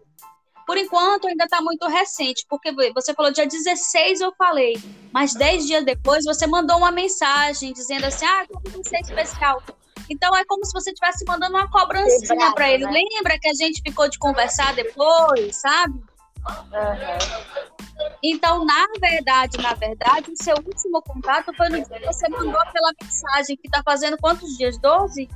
Por 0.67 0.76
enquanto, 0.76 1.29
ainda 1.29 1.45
está 1.45 1.61
muito 1.61 1.87
recente, 1.87 2.45
porque 2.49 2.73
você 2.93 3.15
falou 3.15 3.31
dia 3.31 3.47
16 3.47 4.21
eu 4.21 4.35
falei, 4.37 4.75
mas 5.12 5.33
10 5.33 5.67
dias 5.67 5.85
depois 5.85 6.25
você 6.25 6.45
mandou 6.47 6.79
uma 6.79 6.91
mensagem 6.91 7.73
dizendo 7.73 8.05
assim: 8.05 8.26
ah, 8.26 8.45
como 8.49 8.83
você 8.83 8.97
é 8.97 9.00
especial. 9.00 9.62
Então 10.11 10.37
é 10.37 10.45
como 10.45 10.65
se 10.65 10.73
você 10.73 10.91
estivesse 10.91 11.25
mandando 11.26 11.57
uma 11.57 11.71
cobrancinha 11.71 12.53
para 12.53 12.71
ele. 12.71 12.85
Né? 12.85 13.05
Lembra 13.15 13.38
que 13.38 13.49
a 13.49 13.55
gente 13.55 13.81
ficou 13.81 14.09
de 14.09 14.19
conversar 14.19 14.75
depois, 14.75 15.57
sabe? 15.57 15.95
Uhum. 15.95 17.76
Então, 18.23 18.65
na 18.65 18.87
verdade, 19.00 19.59
na 19.59 19.75
verdade, 19.75 20.31
o 20.31 20.43
seu 20.43 20.55
último 20.57 21.03
contato 21.03 21.53
foi 21.57 21.69
no 21.69 21.76
dia 21.76 21.99
que 21.99 22.07
você 22.07 22.29
mandou 22.29 22.61
pela 22.73 22.93
mensagem, 23.00 23.57
que 23.57 23.67
está 23.67 23.83
fazendo 23.85 24.17
quantos 24.19 24.57
dias? 24.57 24.79
12? 24.79 25.29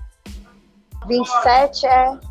27 1.06 1.86
é. 1.86 2.29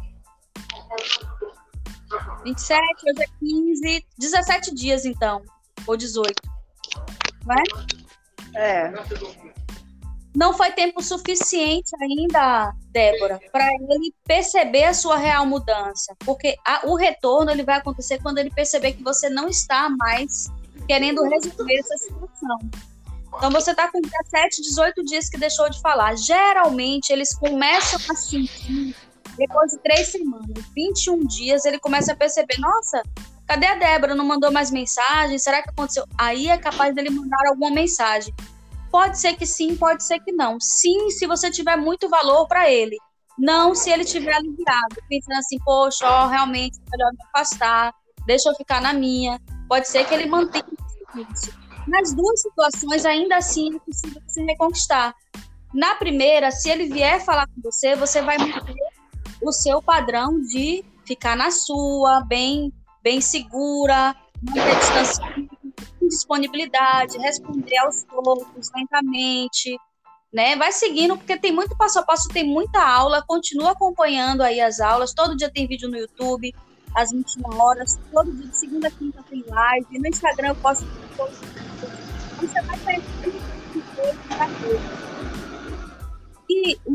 27, 2.43 2.81
hoje 3.05 3.21
é 3.21 3.27
15, 3.39 4.05
17 4.17 4.75
dias 4.75 5.05
então, 5.05 5.43
ou 5.85 5.95
18. 5.95 6.33
Não 7.45 7.55
é? 7.55 7.63
É 8.55 8.93
não 10.35 10.53
foi 10.53 10.71
tempo 10.71 11.01
suficiente 11.01 11.91
ainda, 12.01 12.73
Débora, 12.91 13.39
para 13.51 13.65
ele 13.73 14.13
perceber 14.25 14.85
a 14.85 14.93
sua 14.93 15.17
real 15.17 15.45
mudança, 15.45 16.15
porque 16.19 16.55
a, 16.65 16.87
o 16.87 16.95
retorno 16.95 17.51
ele 17.51 17.63
vai 17.63 17.77
acontecer 17.77 18.21
quando 18.21 18.37
ele 18.37 18.51
perceber 18.51 18.93
que 18.93 19.03
você 19.03 19.29
não 19.29 19.49
está 19.49 19.89
mais 19.89 20.47
querendo 20.87 21.23
resolver 21.23 21.79
essa 21.79 21.97
situação. 21.97 22.57
Então 23.35 23.51
você 23.51 23.71
está 23.71 23.91
com 23.91 23.99
17, 24.01 24.61
18 24.61 25.03
dias 25.03 25.29
que 25.29 25.37
deixou 25.37 25.69
de 25.69 25.81
falar. 25.81 26.15
Geralmente 26.15 27.11
eles 27.11 27.35
começam 27.35 27.99
a 28.09 28.15
sentir 28.15 28.95
depois 29.39 29.71
de 29.71 29.79
três 29.79 30.09
semanas, 30.09 30.65
21 30.75 31.25
dias, 31.25 31.63
ele 31.63 31.79
começa 31.79 32.11
a 32.11 32.15
perceber, 32.15 32.59
nossa, 32.59 33.01
cadê 33.47 33.65
a 33.65 33.75
Débora? 33.75 34.13
Não 34.13 34.25
mandou 34.25 34.51
mais 34.51 34.69
mensagem? 34.69 35.39
Será 35.39 35.63
que 35.63 35.69
aconteceu? 35.69 36.03
Aí 36.17 36.49
é 36.49 36.57
capaz 36.57 36.93
dele 36.93 37.09
mandar 37.09 37.47
alguma 37.47 37.71
mensagem. 37.71 38.33
Pode 38.91 39.17
ser 39.17 39.37
que 39.37 39.45
sim, 39.45 39.77
pode 39.77 40.03
ser 40.03 40.19
que 40.19 40.33
não. 40.33 40.59
Sim, 40.59 41.09
se 41.11 41.25
você 41.25 41.49
tiver 41.49 41.77
muito 41.77 42.09
valor 42.09 42.47
para 42.47 42.69
ele. 42.69 42.97
Não 43.37 43.73
se 43.73 43.89
ele 43.89 44.03
tiver 44.03 44.33
aliviado, 44.33 44.97
pensando 45.07 45.37
assim, 45.37 45.57
poxa, 45.63 46.05
ó, 46.05 46.27
realmente 46.27 46.77
é 46.77 46.97
melhor 46.97 47.11
me 47.13 47.19
afastar, 47.33 47.93
deixa 48.25 48.49
eu 48.49 48.55
ficar 48.55 48.81
na 48.81 48.91
minha. 48.91 49.39
Pode 49.69 49.87
ser 49.87 50.05
que 50.05 50.13
ele 50.13 50.25
mantenha 50.25 50.65
isso. 51.31 51.57
Nas 51.87 52.13
duas 52.13 52.41
situações, 52.41 53.05
ainda 53.05 53.37
assim, 53.37 53.73
é 53.73 53.79
possível 53.79 54.21
se 54.27 54.43
reconquistar. 54.43 55.15
Na 55.73 55.95
primeira, 55.95 56.51
se 56.51 56.69
ele 56.69 56.87
vier 56.87 57.23
falar 57.23 57.47
com 57.47 57.61
você, 57.63 57.95
você 57.95 58.21
vai 58.21 58.37
manter 58.37 58.73
o 59.41 59.51
seu 59.51 59.81
padrão 59.81 60.41
de 60.41 60.83
ficar 61.05 61.35
na 61.35 61.51
sua, 61.51 62.21
bem, 62.21 62.73
bem 63.01 63.21
segura, 63.21 64.15
distanciamento 64.41 65.59
disponibilidade, 66.09 67.17
responder 67.19 67.77
aos 67.77 68.03
poucos, 68.05 68.71
lentamente, 68.75 69.77
né? 70.33 70.55
Vai 70.55 70.71
seguindo, 70.71 71.15
porque 71.15 71.37
tem 71.37 71.51
muito 71.51 71.77
passo 71.77 71.99
a 71.99 72.03
passo, 72.03 72.27
tem 72.29 72.43
muita 72.43 72.81
aula, 72.81 73.23
continua 73.25 73.71
acompanhando 73.71 74.41
aí 74.41 74.59
as 74.59 74.79
aulas, 74.79 75.13
todo 75.13 75.37
dia 75.37 75.51
tem 75.51 75.67
vídeo 75.67 75.89
no 75.89 75.97
YouTube, 75.97 76.53
às 76.95 77.11
21 77.11 77.61
horas, 77.61 77.99
todo 78.11 78.31
dia 78.31 78.47
de 78.47 78.57
segunda 78.57 78.87
a 78.87 78.91
quinta 78.91 79.23
tem 79.29 79.43
live, 79.47 79.99
no 79.99 80.07
Instagram 80.07 80.49
eu 80.49 80.55
posto 80.55 80.85
você 82.39 82.61
vai 82.61 82.97
e 82.97 83.01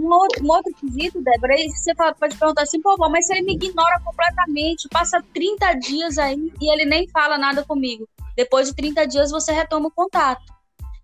um 0.05 0.13
outro, 0.13 0.45
um 0.45 0.49
outro 0.51 0.73
quesito, 0.75 1.23
Débora, 1.23 1.55
aí 1.55 1.69
você 1.69 1.95
pode 1.95 2.37
perguntar 2.37 2.63
assim, 2.63 2.81
pô, 2.81 2.97
mas 3.11 3.27
se 3.27 3.33
ele 3.33 3.43
me 3.43 3.55
ignora 3.55 4.01
completamente, 4.05 4.89
passa 4.89 5.23
30 5.33 5.75
dias 5.75 6.19
aí 6.19 6.53
e 6.61 6.73
ele 6.73 6.85
nem 6.85 7.09
fala 7.09 7.39
nada 7.39 7.65
comigo. 7.65 8.07
Depois 8.37 8.69
de 8.69 8.75
30 8.75 9.07
dias 9.07 9.31
você 9.31 9.53
retoma 9.53 9.89
o 9.89 9.93
contato. 9.93 10.43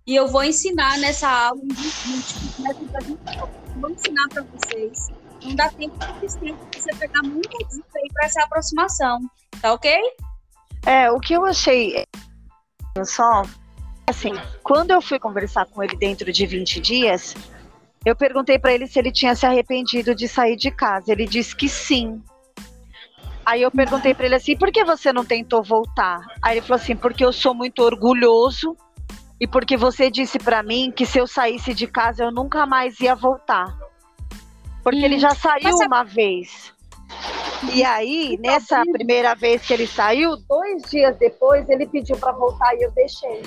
E 0.06 0.14
eu 0.14 0.28
vou 0.28 0.42
ensinar 0.44 0.98
nessa 0.98 1.28
aula, 1.28 1.60
vou 3.76 3.90
ensinar 3.90 4.28
para 4.28 4.42
vocês. 4.42 5.08
Não 5.42 5.54
dá 5.54 5.70
tempo 5.70 5.96
suficiente 6.04 6.58
para 6.70 6.80
você 6.80 6.94
pegar 6.96 7.22
muita 7.22 7.58
dica 7.58 7.98
aí 7.98 8.08
para 8.12 8.26
essa 8.26 8.42
aproximação. 8.42 9.20
Tá 9.62 9.72
ok? 9.72 9.98
É, 10.86 11.10
o 11.10 11.20
que 11.20 11.34
eu 11.34 11.44
achei 11.44 12.04
só, 13.04 13.42
assim, 14.06 14.32
quando 14.62 14.90
eu 14.90 15.00
fui 15.00 15.18
conversar 15.18 15.66
com 15.66 15.82
ele 15.82 15.96
dentro 15.96 16.32
de 16.32 16.46
20 16.46 16.80
dias, 16.80 17.34
eu 18.04 18.16
perguntei 18.16 18.58
para 18.58 18.72
ele 18.72 18.86
se 18.86 18.98
ele 18.98 19.12
tinha 19.12 19.34
se 19.34 19.44
arrependido 19.44 20.14
de 20.14 20.26
sair 20.26 20.56
de 20.56 20.70
casa. 20.70 21.12
Ele 21.12 21.26
disse 21.26 21.54
que 21.54 21.68
sim. 21.68 22.22
Aí 23.44 23.62
eu 23.62 23.70
perguntei 23.70 24.14
para 24.14 24.26
ele 24.26 24.34
assim: 24.34 24.56
por 24.56 24.70
que 24.70 24.84
você 24.84 25.12
não 25.12 25.24
tentou 25.24 25.62
voltar? 25.62 26.20
Aí 26.42 26.56
ele 26.56 26.66
falou 26.66 26.80
assim: 26.80 26.96
porque 26.96 27.24
eu 27.24 27.32
sou 27.32 27.54
muito 27.54 27.82
orgulhoso 27.82 28.76
e 29.40 29.46
porque 29.46 29.76
você 29.76 30.10
disse 30.10 30.38
para 30.38 30.62
mim 30.62 30.92
que 30.94 31.04
se 31.04 31.18
eu 31.18 31.26
saísse 31.26 31.74
de 31.74 31.86
casa 31.86 32.24
eu 32.24 32.32
nunca 32.32 32.66
mais 32.66 32.98
ia 33.00 33.14
voltar. 33.14 33.66
Porque 34.82 35.00
hum, 35.00 35.04
ele 35.04 35.18
já 35.18 35.34
saiu 35.34 35.76
uma 35.86 36.02
vez. 36.02 36.72
E 37.74 37.84
aí, 37.84 38.38
nessa 38.40 38.82
primeira 38.90 39.34
vez 39.34 39.66
que 39.66 39.74
ele 39.74 39.86
saiu, 39.86 40.36
dois 40.48 40.82
dias 40.90 41.14
depois 41.18 41.68
ele 41.68 41.86
pediu 41.86 42.16
para 42.16 42.32
voltar 42.32 42.74
e 42.74 42.82
eu 42.82 42.90
deixei. 42.92 43.42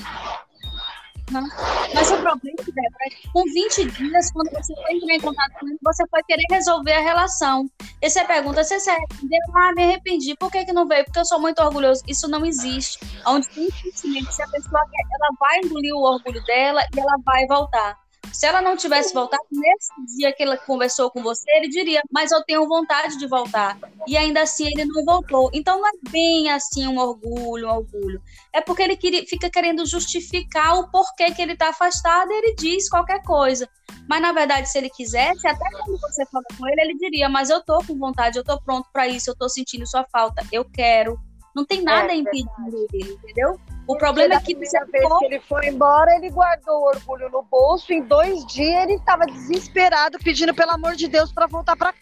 Mas 1.31 2.11
o 2.11 2.17
problema, 2.17 2.55
é 3.01 3.09
que 3.09 3.27
com 3.31 3.43
20 3.43 3.85
dias, 3.91 4.31
quando 4.31 4.51
você 4.51 4.73
foi 4.75 4.95
entrar 4.95 5.13
em 5.15 5.19
contato 5.19 5.51
com 5.59 5.67
ele, 5.67 5.77
você 5.81 6.03
foi 6.09 6.21
querer 6.23 6.45
resolver 6.51 6.93
a 6.93 7.01
relação. 7.01 7.69
E 8.01 8.09
você 8.09 8.23
pergunta, 8.25 8.63
você 8.63 8.79
se 8.79 8.89
arrependeu? 8.89 9.39
Ah, 9.55 9.73
me 9.73 9.83
arrependi. 9.83 10.35
Por 10.37 10.51
que, 10.51 10.65
que 10.65 10.73
não 10.73 10.87
veio? 10.87 11.05
Porque 11.05 11.19
eu 11.19 11.25
sou 11.25 11.39
muito 11.39 11.61
orgulhoso. 11.61 12.03
Isso 12.07 12.27
não 12.27 12.45
existe. 12.45 12.99
Onde 13.25 13.45
sentimento, 13.45 14.31
se 14.31 14.43
a 14.43 14.47
pessoa 14.47 14.81
quer, 14.91 15.03
ela 15.15 15.29
vai 15.39 15.59
engolir 15.63 15.93
o 15.93 16.03
orgulho 16.03 16.43
dela 16.45 16.81
e 16.93 16.99
ela 16.99 17.15
vai 17.25 17.47
voltar. 17.47 18.02
Se 18.33 18.47
ela 18.47 18.61
não 18.61 18.75
tivesse 18.75 19.13
voltado, 19.13 19.43
nesse 19.51 20.17
dia 20.17 20.33
que 20.33 20.41
ela 20.41 20.57
conversou 20.57 21.11
com 21.11 21.21
você, 21.21 21.49
ele 21.51 21.69
diria, 21.69 22.01
mas 22.11 22.31
eu 22.31 22.43
tenho 22.43 22.67
vontade 22.67 23.17
de 23.17 23.27
voltar. 23.27 23.77
E 24.07 24.17
ainda 24.17 24.41
assim 24.41 24.65
ele 24.65 24.85
não 24.85 25.05
voltou. 25.05 25.51
Então 25.53 25.79
não 25.79 25.87
é 25.87 25.91
bem 26.09 26.49
assim 26.49 26.87
um 26.87 26.97
orgulho, 26.97 27.67
um 27.67 27.71
orgulho. 27.71 28.21
É 28.51 28.59
porque 28.59 28.81
ele 28.81 28.97
queria, 28.97 29.23
fica 29.27 29.49
querendo 29.51 29.85
justificar 29.85 30.79
o 30.79 30.89
porquê 30.89 31.31
que 31.31 31.41
ele 31.41 31.53
está 31.53 31.69
afastado 31.69 32.31
e 32.31 32.35
ele 32.35 32.55
diz 32.55 32.89
qualquer 32.89 33.21
coisa. 33.23 33.69
Mas 34.09 34.21
na 34.21 34.31
verdade, 34.31 34.67
se 34.67 34.79
ele 34.79 34.89
quisesse, 34.89 35.47
até 35.47 35.69
quando 35.69 35.99
você 35.99 36.25
fala 36.25 36.43
com 36.57 36.67
ele, 36.67 36.81
ele 36.81 36.97
diria, 36.97 37.29
mas 37.29 37.51
eu 37.51 37.63
tô 37.63 37.83
com 37.85 37.95
vontade, 37.97 38.37
eu 38.37 38.43
tô 38.43 38.59
pronto 38.59 38.89
para 38.91 39.07
isso, 39.07 39.29
eu 39.29 39.35
tô 39.35 39.47
sentindo 39.47 39.85
sua 39.85 40.05
falta, 40.11 40.43
eu 40.51 40.65
quero. 40.65 41.19
Não 41.55 41.65
tem 41.65 41.83
nada 41.83 42.11
é, 42.11 42.15
impedindo 42.15 42.87
ele, 42.91 43.13
entendeu? 43.13 43.59
O 43.87 43.97
problema 43.97 44.35
é 44.35 44.39
que 44.39 44.55
você 44.55 44.79
vez 44.85 45.03
ficou... 45.03 45.19
que 45.19 45.25
ele 45.25 45.39
foi 45.41 45.67
embora, 45.67 46.15
ele 46.15 46.29
guardou 46.29 46.81
o 46.81 46.87
orgulho 46.87 47.29
no 47.29 47.43
bolso. 47.43 47.91
Em 47.91 48.01
dois 48.01 48.45
dias 48.47 48.83
ele 48.83 48.93
estava 48.93 49.25
desesperado, 49.25 50.17
pedindo 50.19 50.53
pelo 50.53 50.71
amor 50.71 50.95
de 50.95 51.07
Deus 51.07 51.31
para 51.31 51.47
voltar 51.47 51.75
para 51.75 51.93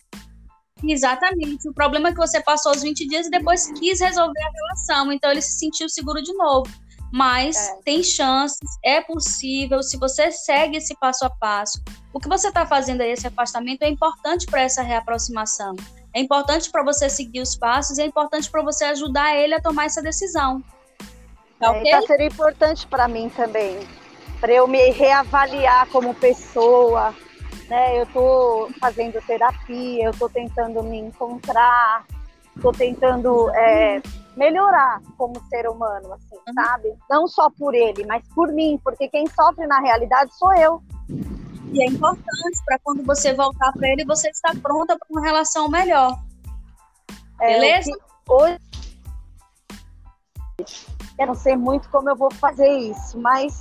Exatamente. 0.84 1.70
O 1.70 1.74
problema 1.74 2.10
é 2.10 2.12
que 2.12 2.18
você 2.18 2.42
passou 2.42 2.72
os 2.72 2.82
20 2.82 3.08
dias 3.08 3.28
e 3.28 3.30
depois 3.30 3.72
quis 3.74 4.00
resolver 4.00 4.42
a 4.42 4.52
relação. 4.52 5.12
Então 5.12 5.32
ele 5.32 5.42
se 5.42 5.60
sentiu 5.60 5.88
seguro 5.90 6.22
de 6.22 6.34
novo. 6.34 6.70
Mas 7.14 7.58
é. 7.58 7.76
tem 7.84 8.02
chances, 8.02 8.58
é 8.84 9.02
possível, 9.02 9.84
se 9.84 9.98
você 9.98 10.32
segue 10.32 10.78
esse 10.78 10.96
passo 10.98 11.26
a 11.26 11.30
passo. 11.30 11.82
O 12.14 12.20
que 12.20 12.30
você 12.30 12.48
está 12.48 12.66
fazendo 12.66 13.02
aí, 13.02 13.12
esse 13.12 13.28
afastamento, 13.28 13.84
é 13.84 13.90
importante 13.90 14.46
para 14.46 14.62
essa 14.62 14.82
reaproximação. 14.82 15.76
É 16.14 16.20
importante 16.20 16.70
para 16.70 16.84
você 16.84 17.10
seguir 17.10 17.42
os 17.42 17.56
passos, 17.56 17.98
é 17.98 18.06
importante 18.06 18.50
para 18.50 18.62
você 18.62 18.86
ajudar 18.86 19.36
ele 19.36 19.54
a 19.54 19.62
tomar 19.62 19.86
essa 19.86 20.02
decisão. 20.02 20.62
Tá, 21.60 21.72
okay? 21.72 21.92
é, 21.92 22.02
tá 22.02 22.08
seria 22.08 22.28
importante 22.28 22.88
para 22.88 23.08
mim 23.08 23.30
também. 23.30 23.80
para 24.40 24.52
eu 24.52 24.68
me 24.68 24.90
reavaliar 24.90 25.88
como 25.90 26.16
pessoa, 26.16 27.14
né? 27.70 28.02
Eu 28.02 28.06
tô 28.08 28.70
fazendo 28.80 29.22
terapia, 29.26 30.06
eu 30.06 30.12
tô 30.12 30.28
tentando 30.28 30.82
me 30.84 30.98
encontrar, 30.98 32.06
tô 32.60 32.72
tentando 32.72 33.50
é, 33.52 34.02
melhorar 34.36 35.02
como 35.18 35.42
ser 35.48 35.68
humano, 35.68 36.14
assim, 36.14 36.36
uhum. 36.36 36.54
sabe? 36.54 36.94
Não 37.10 37.28
só 37.28 37.50
por 37.50 37.76
ele, 37.76 38.06
mas 38.06 38.24
por 38.34 38.52
mim, 38.52 38.80
porque 38.84 39.08
quem 39.08 39.28
sofre 39.28 39.68
na 39.68 39.80
realidade 39.80 40.36
sou 40.36 40.54
eu. 40.56 40.82
E 41.72 41.82
é 41.82 41.86
importante 41.86 42.62
para 42.66 42.78
quando 42.80 43.04
você 43.04 43.34
voltar 43.34 43.72
para 43.72 43.88
ele, 43.90 44.04
você 44.06 44.30
estar 44.30 44.56
pronta 44.62 44.98
para 44.98 45.08
uma 45.10 45.22
relação 45.22 45.70
melhor. 45.70 46.20
É, 47.40 47.54
Beleza? 47.54 47.92
Hoje 48.28 48.60
eu 51.18 51.28
não 51.28 51.36
sei 51.36 51.56
muito 51.56 51.90
como 51.90 52.10
eu 52.10 52.16
vou 52.16 52.32
fazer 52.34 52.70
isso, 52.70 53.18
mas 53.20 53.60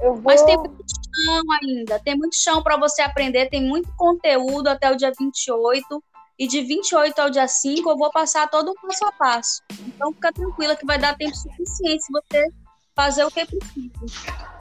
eu 0.00 0.14
vou. 0.14 0.22
Mas 0.22 0.42
tem 0.42 0.56
muito 0.56 0.84
chão 0.84 1.42
ainda, 1.62 1.98
tem 2.00 2.16
muito 2.16 2.36
chão 2.36 2.62
para 2.62 2.76
você 2.76 3.02
aprender, 3.02 3.48
tem 3.48 3.66
muito 3.66 3.90
conteúdo 3.96 4.68
até 4.68 4.90
o 4.90 4.96
dia 4.96 5.12
28. 5.18 6.02
E 6.38 6.46
de 6.46 6.60
28 6.60 7.18
ao 7.18 7.30
dia 7.30 7.48
5 7.48 7.88
eu 7.88 7.96
vou 7.96 8.10
passar 8.10 8.46
todo 8.50 8.70
o 8.70 8.74
passo 8.74 9.06
a 9.06 9.12
passo. 9.12 9.62
Então 9.80 10.12
fica 10.12 10.30
tranquila 10.30 10.76
que 10.76 10.84
vai 10.84 10.98
dar 10.98 11.16
tempo 11.16 11.34
suficiente 11.34 12.04
se 12.04 12.12
você 12.12 12.44
fazer 12.94 13.24
o 13.24 13.30
que 13.30 13.40
é 13.40 13.46
precisa. 13.46 14.55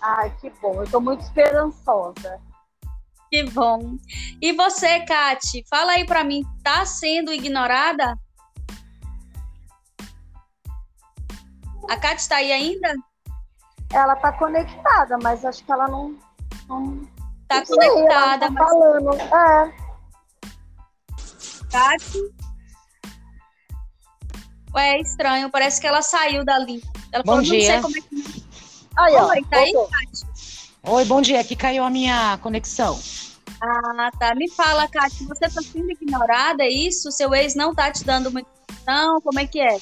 Ai, 0.00 0.34
que 0.40 0.50
bom. 0.62 0.74
Eu 0.74 0.84
estou 0.84 1.00
muito 1.00 1.22
esperançosa. 1.22 2.40
Que 3.30 3.44
bom. 3.44 3.96
E 4.40 4.52
você, 4.52 5.00
Kati, 5.00 5.64
fala 5.68 5.92
aí 5.92 6.04
para 6.04 6.24
mim, 6.24 6.44
tá 6.64 6.84
sendo 6.84 7.32
ignorada? 7.32 8.18
A 11.88 11.96
Kati 11.96 12.22
está 12.22 12.36
aí 12.36 12.50
ainda? 12.50 12.94
Ela 13.92 14.16
tá 14.16 14.32
conectada, 14.32 15.18
mas 15.22 15.44
acho 15.44 15.64
que 15.64 15.72
ela 15.72 15.86
não. 15.88 16.16
não... 16.68 17.06
Tá 17.46 17.56
não 17.56 17.66
conectada, 17.66 18.46
sei, 18.46 18.48
tá 18.48 18.50
mas. 18.50 18.68
Falando. 18.68 19.14
É. 19.14 19.90
Kati. 21.70 22.18
Ué, 24.74 24.88
é 24.90 25.00
estranho, 25.00 25.50
parece 25.50 25.80
que 25.80 25.86
ela 25.86 26.02
saiu 26.02 26.44
dali. 26.44 26.80
Ela 27.12 27.24
Bom 27.24 27.32
falou, 27.32 27.42
dia. 27.42 27.80
não 27.80 27.90
sei 27.90 27.98
como 27.98 27.98
é 27.98 28.00
que. 28.00 28.49
Aí, 28.96 29.14
ó, 29.14 29.28
Oi, 29.28 29.44
tá 29.48 29.58
aí, 29.58 29.72
Kati? 29.72 30.26
Oi, 30.82 31.04
bom 31.04 31.20
dia. 31.20 31.40
Aqui 31.40 31.54
caiu 31.54 31.84
a 31.84 31.90
minha 31.90 32.38
conexão. 32.38 32.98
Ah, 33.60 34.10
tá. 34.18 34.34
Me 34.34 34.50
fala, 34.50 34.88
Kati, 34.88 35.24
você 35.24 35.48
tá 35.48 35.62
sendo 35.62 35.90
ignorada, 35.90 36.64
é 36.64 36.68
isso? 36.68 37.10
Seu 37.12 37.34
ex 37.34 37.54
não 37.54 37.74
tá 37.74 37.90
te 37.90 38.04
dando 38.04 38.30
muita 38.30 38.48
atenção? 38.68 39.20
Como 39.20 39.38
é 39.38 39.46
que 39.46 39.60
é? 39.60 39.78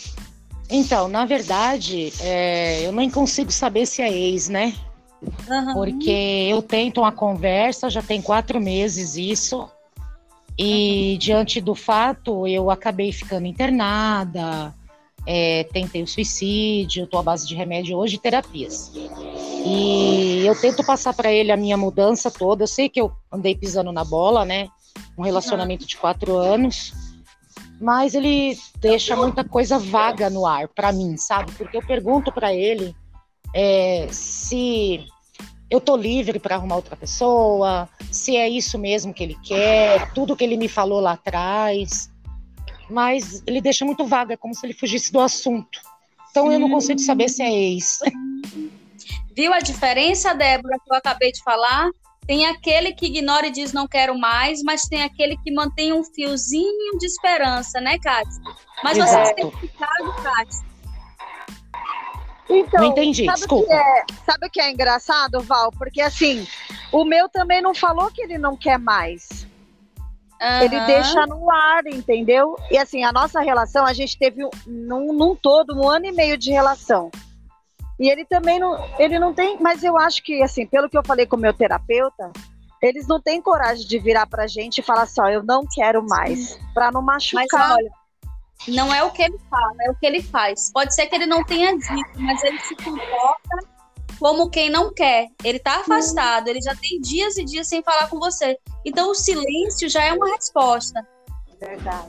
Então, 0.71 1.09
na 1.09 1.25
verdade, 1.25 2.13
é, 2.21 2.87
eu 2.87 2.93
nem 2.93 3.11
consigo 3.11 3.51
saber 3.51 3.87
se 3.87 4.03
é 4.03 4.13
ex, 4.13 4.49
né? 4.49 4.75
Uhum. 5.23 5.75
Porque 5.75 6.47
eu 6.51 6.61
tento 6.63 7.01
uma 7.01 7.11
conversa, 7.11 7.89
já 7.89 8.03
tem 8.03 8.21
quatro 8.21 8.61
meses 8.61 9.17
isso, 9.17 9.69
e 10.59 11.13
uhum. 11.13 11.19
diante 11.19 11.61
do 11.61 11.75
fato, 11.75 12.47
eu 12.47 12.71
acabei 12.71 13.13
ficando 13.13 13.47
internada, 13.47 14.75
é, 15.31 15.65
tentei 15.65 16.03
o 16.03 16.07
suicídio, 16.07 17.05
estou 17.05 17.21
à 17.21 17.23
base 17.23 17.47
de 17.47 17.55
remédio 17.55 17.99
hoje 17.99 18.17
e 18.17 18.19
terapias. 18.19 18.91
E 19.67 20.43
eu 20.47 20.59
tento 20.59 20.83
passar 20.83 21.13
para 21.13 21.31
ele 21.31 21.53
a 21.53 21.57
minha 21.57 21.77
mudança 21.77 22.31
toda. 22.31 22.63
Eu 22.63 22.67
sei 22.67 22.89
que 22.89 22.99
eu 22.99 23.13
andei 23.31 23.55
pisando 23.55 23.93
na 23.93 24.05
bola, 24.05 24.47
né? 24.47 24.69
Um 25.19 25.23
relacionamento 25.23 25.87
de 25.87 25.97
quatro 25.97 26.37
anos 26.37 26.95
mas 27.81 28.13
ele 28.13 28.59
deixa 28.81 29.15
muita 29.15 29.45
coisa 29.45 29.79
vaga 29.79 30.29
no 30.29 30.45
ar 30.45 30.67
para 30.67 30.91
mim, 30.91 31.17
sabe? 31.17 31.53
Porque 31.53 31.77
eu 31.77 31.87
pergunto 31.87 32.33
para 32.33 32.53
ele 32.53 32.93
é, 33.55 34.09
se 34.11 35.07
eu 35.71 35.81
tô 35.81 35.97
livre 35.97 36.41
para 36.41 36.57
arrumar 36.57 36.75
outra 36.75 36.97
pessoa, 36.97 37.89
se 38.11 38.37
é 38.37 38.49
isso 38.49 38.77
mesmo 38.79 39.15
que 39.15 39.23
ele 39.23 39.37
quer, 39.45 40.13
tudo 40.13 40.35
que 40.35 40.43
ele 40.43 40.57
me 40.57 40.67
falou 40.67 40.99
lá 40.99 41.13
atrás, 41.13 42.11
mas 42.91 43.43
ele 43.47 43.61
deixa 43.61 43.85
muito 43.85 44.07
vaga, 44.07 44.37
como 44.37 44.55
se 44.55 44.67
ele 44.67 44.75
fugisse 44.75 45.13
do 45.13 45.21
assunto. 45.21 45.81
Então 46.31 46.53
eu 46.53 46.59
não 46.59 46.71
consigo 46.71 46.99
saber 47.01 47.29
se 47.29 47.43
é 47.43 47.51
ex. 47.51 47.99
Viu 49.35 49.53
a 49.53 49.61
diferença, 49.61 50.35
Débora, 50.35 50.79
que 50.85 50.93
eu 50.93 50.97
acabei 50.97 51.31
de 51.31 51.43
falar? 51.43 51.91
Tem 52.27 52.45
aquele 52.47 52.93
que 52.93 53.07
ignora 53.07 53.47
e 53.47 53.51
diz 53.51 53.73
não 53.73 53.89
quero 53.89 54.19
mais, 54.19 54.63
mas 54.63 54.83
tem 54.83 55.03
aquele 55.03 55.37
que 55.39 55.51
mantém 55.53 55.93
um 55.93 56.05
fiozinho 56.05 56.99
de 56.99 57.07
esperança, 57.07 57.81
né, 57.81 57.99
Cátia? 57.99 58.43
Mas 58.85 58.99
Exato. 58.99 59.27
você 59.27 59.35
tem 59.35 59.51
ficado, 59.53 60.13
Cátia. 60.23 60.69
Então, 62.51 62.83
não 62.83 62.91
entendi, 62.91 63.25
sabe 63.25 63.39
desculpa. 63.39 63.65
O 63.65 63.69
que 63.69 63.73
é, 63.73 64.05
sabe 64.27 64.47
o 64.47 64.51
que 64.51 64.61
é 64.61 64.71
engraçado, 64.71 65.41
Val? 65.41 65.71
Porque 65.73 66.01
assim, 66.01 66.47
o 66.93 67.05
meu 67.05 67.29
também 67.29 67.63
não 67.63 67.75
falou 67.75 68.11
que 68.11 68.23
ele 68.23 68.39
não 68.39 68.57
quer 68.57 68.79
mais. 68.79 69.48
Uhum. 70.41 70.63
Ele 70.63 70.81
deixa 70.87 71.27
no 71.27 71.51
ar, 71.51 71.87
entendeu? 71.87 72.57
E 72.71 72.79
assim, 72.79 73.03
a 73.03 73.13
nossa 73.13 73.41
relação, 73.41 73.85
a 73.85 73.93
gente 73.93 74.17
teve 74.17 74.49
num, 74.67 75.13
num 75.13 75.35
todo 75.35 75.77
um 75.77 75.89
ano 75.89 76.07
e 76.07 76.13
meio 76.13 76.39
de 76.39 76.53
relação. 76.53 77.11
E 77.99 78.09
ele 78.09 78.25
também 78.25 78.61
não, 78.61 78.79
ele 78.99 79.19
não 79.19 79.35
tem, 79.35 79.59
mas 79.61 79.83
eu 79.83 79.99
acho 79.99 80.23
que 80.23 80.41
assim, 80.43 80.65
pelo 80.65 80.89
que 80.89 80.97
eu 80.97 81.05
falei 81.05 81.27
com 81.27 81.35
o 81.35 81.41
meu 81.41 81.53
terapeuta, 81.53 82.31
eles 82.81 83.09
não 83.09 83.21
têm 83.21 83.43
coragem 83.43 83.85
de 83.85 83.99
virar 83.99 84.27
pra 84.27 84.47
gente 84.47 84.79
e 84.79 84.83
falar 84.83 85.03
assim, 85.03 85.21
ó, 85.21 85.29
eu 85.29 85.43
não 85.43 85.65
quero 85.67 86.07
mais, 86.07 86.57
para 86.73 86.93
não 86.93 87.03
machucar. 87.03 87.47
Mas 87.51 87.77
olha, 87.77 87.91
não 88.69 88.95
é 88.95 89.03
o 89.03 89.11
que 89.11 89.23
ele 89.23 89.39
fala, 89.51 89.75
é 89.81 89.91
o 89.91 89.95
que 89.97 90.07
ele 90.07 90.23
faz. 90.23 90.71
Pode 90.73 90.95
ser 90.95 91.07
que 91.07 91.17
ele 91.17 91.27
não 91.27 91.43
tenha 91.43 91.77
dito, 91.77 92.21
mas 92.21 92.43
ele 92.45 92.61
se 92.61 92.77
comporta 92.77 93.78
como 94.19 94.51
quem 94.51 94.71
não 94.71 94.93
quer. 94.93 95.29
Ele 95.45 95.59
tá 95.59 95.77
afastado, 95.81 96.49
ele 96.49 96.61
já 96.61 96.75
tem 96.75 97.01
dias 97.01 97.37
e 97.37 97.45
dias 97.45 97.69
sem 97.69 97.83
falar 97.83 98.09
com 98.09 98.19
você. 98.19 98.59
Então 98.85 99.11
o 99.11 99.15
silêncio 99.15 99.89
já 99.89 100.05
é 100.05 100.13
uma 100.13 100.29
resposta. 100.29 101.07
Verdade. 101.61 102.09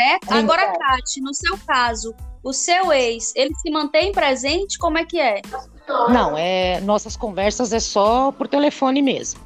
É? 0.00 0.18
Agora, 0.32 0.72
Kate, 0.78 1.20
no 1.20 1.34
seu 1.34 1.58
caso, 1.66 2.14
o 2.42 2.52
seu 2.52 2.92
ex, 2.92 3.32
ele 3.34 3.54
se 3.56 3.70
mantém 3.70 4.12
presente? 4.12 4.78
Como 4.78 4.96
é 4.96 5.04
que 5.04 5.18
é? 5.18 5.42
Não, 6.08 6.36
é 6.36 6.80
nossas 6.80 7.16
conversas 7.16 7.72
é 7.72 7.80
só 7.80 8.30
por 8.30 8.46
telefone 8.46 9.02
mesmo. 9.02 9.40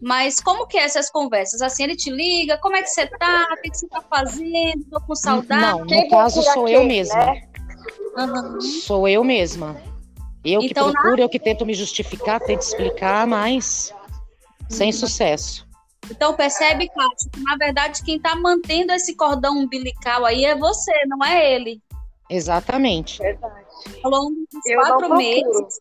Mas 0.00 0.40
como 0.40 0.66
que 0.66 0.78
é 0.78 0.84
essas 0.84 1.10
conversas? 1.10 1.60
Assim, 1.60 1.84
ele 1.84 1.94
te 1.94 2.10
liga, 2.10 2.56
como 2.58 2.74
é 2.74 2.82
que 2.82 2.88
você 2.88 3.06
tá? 3.06 3.46
O 3.52 3.60
que, 3.60 3.68
você 3.68 3.86
tá 3.86 4.02
fazendo? 4.08 4.84
Tô 4.90 5.00
com 5.02 5.14
saudade. 5.14 5.60
Não, 5.60 5.80
no 5.80 5.86
Quem 5.86 6.08
caso 6.08 6.42
sou 6.42 6.66
eu 6.66 6.84
mesma. 6.84 7.16
Né? 7.16 7.42
Uhum. 8.16 8.60
Sou 8.60 9.06
eu 9.06 9.22
mesma. 9.22 9.76
Eu 10.44 10.62
então, 10.62 10.86
que 10.88 10.92
procuro, 10.92 11.16
na... 11.16 11.22
eu 11.22 11.28
que 11.28 11.38
tento 11.38 11.66
me 11.66 11.74
justificar, 11.74 12.40
tento 12.40 12.62
explicar, 12.62 13.26
mas 13.26 13.92
uhum. 13.92 14.66
sem 14.70 14.92
sucesso. 14.92 15.68
Então 16.10 16.34
percebe, 16.34 16.88
Cátia, 16.88 17.30
que 17.30 17.40
na 17.40 17.56
verdade 17.56 18.02
quem 18.02 18.16
está 18.16 18.34
mantendo 18.34 18.92
esse 18.92 19.14
cordão 19.14 19.58
umbilical 19.58 20.24
aí 20.24 20.44
é 20.44 20.56
você, 20.56 20.92
não 21.06 21.24
é 21.24 21.54
ele. 21.54 21.80
Exatamente. 22.28 23.18
Verdade. 23.18 23.66
Ao 24.02 24.10
longo 24.10 24.30
dos 24.30 24.66
eu 24.66 24.80
quatro 24.80 25.16
meses. 25.16 25.78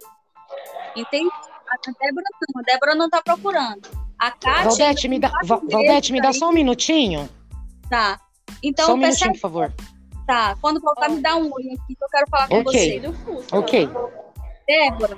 Entende? 0.96 1.30
A 1.70 1.92
Débora 2.00 2.26
não, 2.42 2.62
a 2.62 2.64
Débora 2.64 2.96
não 2.96 3.06
está 3.06 3.22
procurando. 3.22 3.90
A 4.20 4.32
Kátia. 4.32 4.64
Valdete, 4.64 5.08
me 5.08 5.20
dá, 5.20 5.32
Valdete, 5.44 6.12
me 6.12 6.22
dá 6.22 6.34
só 6.34 6.50
um 6.50 6.52
minutinho. 6.52 7.30
Tá. 7.90 8.20
Então, 8.62 8.88
só 8.88 8.94
um 8.94 8.98
minutinho, 8.98 9.32
por 9.34 9.40
favor. 9.40 9.74
Tá. 10.28 10.58
Quando 10.60 10.82
voltar, 10.82 11.10
me 11.10 11.22
dá 11.22 11.36
um 11.36 11.52
oi 11.54 11.64
aqui 11.74 11.96
que 11.96 12.04
eu 12.04 12.10
quero 12.10 12.30
falar 12.30 12.48
com 12.48 12.60
okay. 12.60 13.00
você. 13.00 13.56
Ok. 13.56 13.90
Débora, 14.70 15.18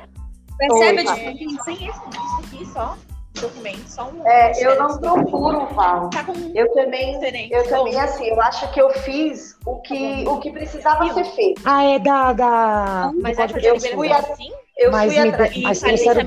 percebe 0.57 1.01
Oi, 1.01 1.07
a 1.07 1.13
diferença? 1.13 1.63
Sem 1.65 1.75
esse 1.75 1.87
aqui 1.89 2.65
só 2.67 2.97
documento, 3.33 3.85
só 3.85 4.09
um. 4.09 4.25
É, 4.25 4.65
eu 4.65 4.79
não 4.79 4.97
procuro, 4.97 5.65
Val. 5.73 6.09
Tá 6.09 6.25
eu 6.55 6.73
também, 6.73 7.15
eu 7.51 7.67
também, 7.67 7.99
assim, 7.99 8.27
eu 8.27 8.41
acho 8.41 8.71
que 8.71 8.81
eu 8.81 8.89
fiz 8.91 9.57
o 9.65 9.75
que, 9.81 10.25
o 10.25 10.39
que 10.39 10.51
precisava 10.51 11.13
ser 11.13 11.25
feito. 11.25 11.61
Ah, 11.65 11.83
é 11.83 11.99
da. 11.99 12.31
da... 12.31 13.11
Mas 13.21 13.37
é 13.39 13.47
eu 13.61 13.77
fui 13.77 14.09
assim. 14.13 14.51
Eu 14.77 14.89
mas 14.89 15.13
fui 15.13 15.29
atrás. 15.29 15.53
E 15.53 15.61
mas 15.63 15.81
pensaram... 15.81 16.21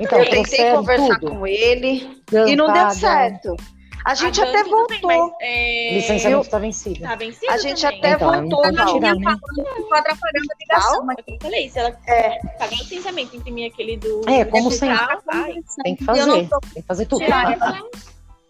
então, 0.00 0.18
eu 0.18 0.30
tentei 0.30 0.70
conversar 0.72 1.20
tudo. 1.20 1.32
com 1.32 1.46
ele 1.46 2.22
e 2.32 2.56
não 2.56 2.72
deu 2.72 2.90
certo. 2.90 3.54
A 4.04 4.14
gente 4.14 4.40
a 4.40 4.44
até 4.44 4.64
voltou. 4.64 4.98
Mas, 5.02 5.32
é... 5.40 5.94
Licenciamento 5.94 6.42
está 6.42 6.58
vencido. 6.58 7.00
Tá 7.00 7.14
vencido. 7.14 7.52
A 7.52 7.58
gente 7.58 7.82
também. 7.82 7.98
até 7.98 8.10
então, 8.12 8.32
voltou. 8.32 8.72
Não, 8.72 8.84
não, 8.84 8.94
tirar, 8.94 9.14
né? 9.14 9.36
atrapalhando 9.92 10.46
a 10.50 10.56
ligação. 10.58 11.04
Mas 11.06 11.16
eu 11.26 11.36
falei, 11.40 11.68
se 11.68 11.78
ela 11.78 11.96
é. 12.06 12.38
pagar 12.58 12.72
o 12.72 12.78
licenciamento, 12.78 13.36
imprimir 13.36 13.70
aquele 13.72 13.96
do. 13.96 14.22
É, 14.28 14.44
como 14.44 14.70
sempre. 14.70 14.98
Tem 15.82 15.96
que 15.96 16.04
fazer. 16.04 16.48
Tem 16.74 16.82
que 16.82 16.82
fazer 16.82 17.06
tudo. 17.06 17.24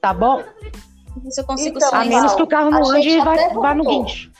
Tá 0.00 0.14
bom? 0.14 0.42
Se 1.28 1.40
eu 1.40 1.44
consigo 1.44 1.76
então, 1.76 1.92
A 1.92 2.04
menos 2.04 2.34
que 2.34 2.42
o 2.42 2.46
carro 2.46 2.70
não 2.70 2.88
ande 2.88 3.08
e 3.08 3.18
vai 3.20 3.74
no 3.74 3.84
guincho. 3.84 4.30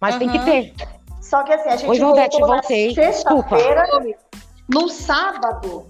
Mas 0.00 0.14
uhum. 0.14 0.18
tem 0.20 0.30
que 0.30 0.38
ter. 0.44 0.74
Só 1.20 1.42
que 1.42 1.52
assim, 1.52 1.68
a 1.68 1.76
gente 1.76 1.90
Oi, 1.90 1.98
Valdete, 1.98 2.38
voltei. 2.38 2.94
Sexta-feira, 2.94 3.84
no 4.68 4.88
sábado, 4.88 5.86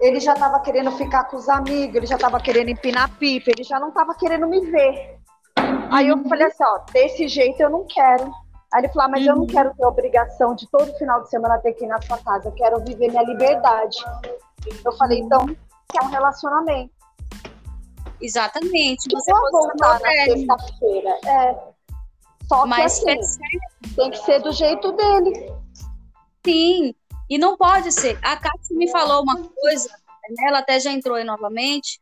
ele 0.00 0.20
já 0.20 0.32
estava 0.32 0.60
querendo 0.60 0.90
ficar 0.92 1.24
com 1.24 1.36
os 1.36 1.48
amigos, 1.48 1.94
ele 1.94 2.06
já 2.06 2.16
estava 2.16 2.40
querendo 2.40 2.68
empinar 2.68 3.10
pipa, 3.18 3.50
ele 3.50 3.64
já 3.64 3.80
não 3.80 3.88
estava 3.88 4.14
querendo 4.14 4.46
me 4.46 4.60
ver. 4.70 5.18
Aí 5.90 6.08
eu 6.08 6.22
falei 6.28 6.46
assim, 6.46 6.64
ó, 6.64 6.78
desse 6.92 7.26
jeito 7.26 7.60
eu 7.60 7.70
não 7.70 7.84
quero. 7.84 8.32
Aí 8.72 8.82
ele 8.82 8.88
falou, 8.88 9.06
ah, 9.06 9.08
mas 9.08 9.22
uhum. 9.22 9.28
eu 9.28 9.34
não 9.34 9.42
uhum. 9.42 9.48
quero 9.48 9.74
ter 9.74 9.86
obrigação 9.86 10.54
de 10.54 10.68
todo 10.70 10.92
final 10.98 11.22
de 11.22 11.30
semana 11.30 11.58
ter 11.58 11.72
que 11.72 11.84
ir 11.84 11.88
na 11.88 12.00
sua 12.02 12.18
casa, 12.18 12.48
eu 12.48 12.52
quero 12.52 12.84
viver 12.84 13.08
minha 13.08 13.22
liberdade. 13.22 13.96
Eu 14.84 14.92
falei, 14.92 15.20
então, 15.20 15.46
é 16.00 16.04
um 16.04 16.08
relacionamento. 16.08 16.92
Exatamente. 18.20 19.08
Você 19.10 19.30
pode 19.30 19.50
voltar 19.52 20.00
na 20.00 20.10
sexta-feira. 20.24 21.18
É. 21.26 21.56
Só 22.46 22.66
mas 22.66 23.00
que 23.00 23.10
assim, 23.10 23.38
tem 23.94 24.10
que 24.10 24.18
ser 24.18 24.40
do 24.40 24.52
jeito 24.52 24.92
dele. 24.92 25.52
Sim, 26.44 26.94
e 27.28 27.38
não 27.38 27.56
pode 27.56 27.92
ser. 27.92 28.18
A 28.22 28.36
Cátia 28.36 28.76
me 28.76 28.90
falou 28.90 29.22
uma 29.22 29.36
coisa, 29.36 29.90
ela 30.46 30.58
até 30.58 30.80
já 30.80 30.92
entrou 30.92 31.16
aí 31.16 31.24
novamente. 31.24 31.98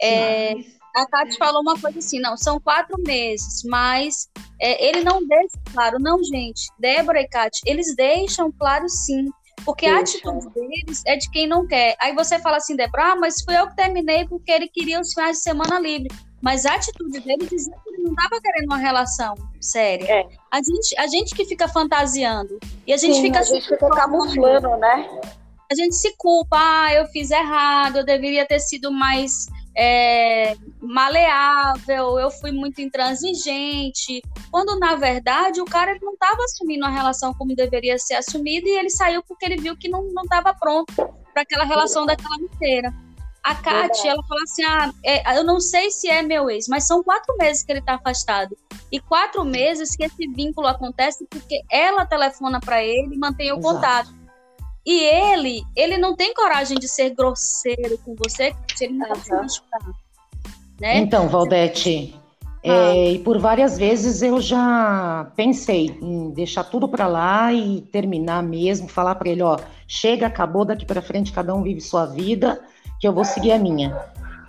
É, 0.00 0.54
a 0.96 1.06
Tati 1.06 1.36
falou 1.36 1.60
uma 1.60 1.78
coisa 1.78 1.98
assim, 1.98 2.18
não, 2.18 2.36
são 2.36 2.58
quatro 2.58 2.96
meses, 3.02 3.62
mas 3.64 4.28
é, 4.60 4.88
ele 4.88 5.04
não 5.04 5.26
deixa 5.26 5.58
claro, 5.72 5.98
não, 5.98 6.22
gente, 6.24 6.68
Débora 6.78 7.20
e 7.20 7.28
Kátia, 7.28 7.62
eles 7.66 7.94
deixam 7.94 8.50
claro 8.50 8.88
sim, 8.88 9.30
porque 9.64 9.86
Deixa. 9.86 9.98
a 9.98 10.00
atitude 10.00 10.54
deles 10.54 11.02
é 11.06 11.16
de 11.16 11.30
quem 11.30 11.46
não 11.46 11.66
quer. 11.66 11.96
Aí 12.00 12.14
você 12.14 12.38
fala 12.38 12.58
assim, 12.58 12.76
Débora, 12.76 13.12
ah, 13.12 13.16
mas 13.16 13.42
fui 13.42 13.58
eu 13.58 13.68
que 13.68 13.76
terminei 13.76 14.26
porque 14.26 14.50
ele 14.50 14.68
queria 14.68 15.00
os 15.00 15.12
finais 15.12 15.38
de 15.38 15.42
semana 15.42 15.78
livre. 15.78 16.08
Mas 16.46 16.64
a 16.64 16.76
atitude 16.76 17.18
dele 17.18 17.44
dizia 17.50 17.74
que 17.82 17.90
ele 17.90 18.04
não 18.04 18.12
estava 18.12 18.40
querendo 18.40 18.66
uma 18.66 18.76
relação 18.76 19.34
séria. 19.60 20.04
É. 20.08 20.28
A, 20.48 20.58
gente, 20.58 20.96
a 20.96 21.06
gente 21.08 21.34
que 21.34 21.44
fica 21.44 21.66
fantasiando. 21.66 22.56
E 22.86 22.92
a 22.92 22.96
gente 22.96 23.16
Sim, 23.16 23.22
fica. 23.22 23.40
A 23.40 23.42
gente 23.42 23.66
fica 23.66 23.90
camuflando, 23.90 24.76
né? 24.76 25.10
A 25.68 25.74
gente 25.74 25.96
se 25.96 26.14
culpa, 26.16 26.56
ah, 26.56 26.94
eu 26.94 27.06
fiz 27.08 27.32
errado, 27.32 27.96
eu 27.96 28.04
deveria 28.04 28.46
ter 28.46 28.60
sido 28.60 28.92
mais 28.92 29.46
é, 29.76 30.54
maleável, 30.80 32.16
eu 32.16 32.30
fui 32.30 32.52
muito 32.52 32.80
intransigente, 32.80 34.22
quando 34.48 34.78
na 34.78 34.94
verdade 34.94 35.60
o 35.60 35.64
cara 35.64 35.98
não 36.00 36.12
estava 36.12 36.44
assumindo 36.44 36.86
a 36.86 36.90
relação 36.90 37.34
como 37.34 37.56
deveria 37.56 37.98
ser 37.98 38.14
assumida 38.14 38.68
e 38.68 38.78
ele 38.78 38.90
saiu 38.90 39.20
porque 39.24 39.44
ele 39.44 39.56
viu 39.56 39.76
que 39.76 39.88
não 39.88 40.06
estava 40.22 40.54
pronto 40.54 40.94
para 40.94 41.42
aquela 41.42 41.64
relação 41.64 42.06
daquela 42.06 42.36
inteira. 42.36 42.94
A 43.46 43.54
Kátia, 43.54 44.10
ela 44.10 44.22
fala 44.24 44.42
assim: 44.42 44.64
ah, 44.64 44.92
é, 45.04 45.38
eu 45.38 45.44
não 45.44 45.60
sei 45.60 45.88
se 45.92 46.08
é 46.08 46.20
meu 46.20 46.50
ex, 46.50 46.66
mas 46.66 46.84
são 46.84 47.00
quatro 47.04 47.36
meses 47.38 47.62
que 47.62 47.70
ele 47.70 47.78
está 47.78 47.94
afastado. 47.94 48.56
E 48.90 48.98
quatro 48.98 49.44
meses 49.44 49.94
que 49.94 50.02
esse 50.02 50.26
vínculo 50.26 50.66
acontece 50.66 51.24
porque 51.30 51.62
ela 51.70 52.04
telefona 52.04 52.58
para 52.58 52.82
ele 52.82 53.14
e 53.14 53.16
mantém 53.16 53.52
o 53.52 53.58
Exato. 53.58 53.74
contato. 53.74 54.14
E 54.84 55.00
ele, 55.00 55.62
ele 55.76 55.96
não 55.96 56.16
tem 56.16 56.34
coragem 56.34 56.76
de 56.76 56.88
ser 56.88 57.10
grosseiro 57.10 57.96
com 58.04 58.16
você 58.16 58.52
se 58.74 58.84
ele 58.84 58.94
não 58.94 59.10
machucar. 59.10 59.80
Né? 60.80 60.98
Então, 60.98 61.28
Valdete, 61.28 62.20
ah. 62.64 62.68
é, 62.68 63.12
e 63.12 63.18
por 63.20 63.38
várias 63.38 63.78
vezes 63.78 64.22
eu 64.22 64.40
já 64.40 65.30
pensei 65.36 65.96
em 66.02 66.30
deixar 66.30 66.64
tudo 66.64 66.88
para 66.88 67.06
lá 67.06 67.52
e 67.52 67.80
terminar 67.92 68.42
mesmo, 68.42 68.88
falar 68.88 69.14
para 69.14 69.28
ele, 69.28 69.42
ó, 69.42 69.56
chega, 69.86 70.26
acabou, 70.26 70.64
daqui 70.64 70.84
para 70.84 71.00
frente 71.00 71.32
cada 71.32 71.54
um 71.54 71.62
vive 71.62 71.80
sua 71.80 72.06
vida, 72.06 72.60
que 73.00 73.06
eu 73.06 73.12
vou 73.12 73.24
seguir 73.24 73.52
a 73.52 73.58
minha. 73.58 73.96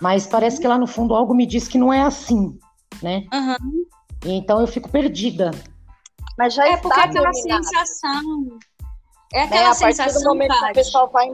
Mas 0.02 0.28
parece 0.28 0.60
que 0.60 0.68
lá 0.68 0.78
no 0.78 0.88
fundo 0.88 1.16
algo 1.16 1.34
me 1.34 1.46
diz 1.46 1.68
que 1.68 1.78
não 1.78 1.92
é 1.92 2.02
assim, 2.02 2.58
né? 3.02 3.26
Uhum. 3.34 3.86
Então 4.26 4.62
eu 4.62 4.68
fico 4.68 4.90
perdida. 4.90 5.52
Mas 6.38 6.54
já 6.54 6.68
é 6.68 6.78
porque 6.78 7.00
aquela 7.00 7.34
sensação 7.34 8.60
é 9.34 9.44
aquela 9.44 9.70
né? 9.70 9.74
sensação. 9.74 10.06
A 10.06 10.08
partir 10.08 10.24
do 10.24 10.30
momento 10.30 10.60
que 10.60 10.72
o 10.72 10.74
pessoal 10.74 11.10
vai. 11.12 11.28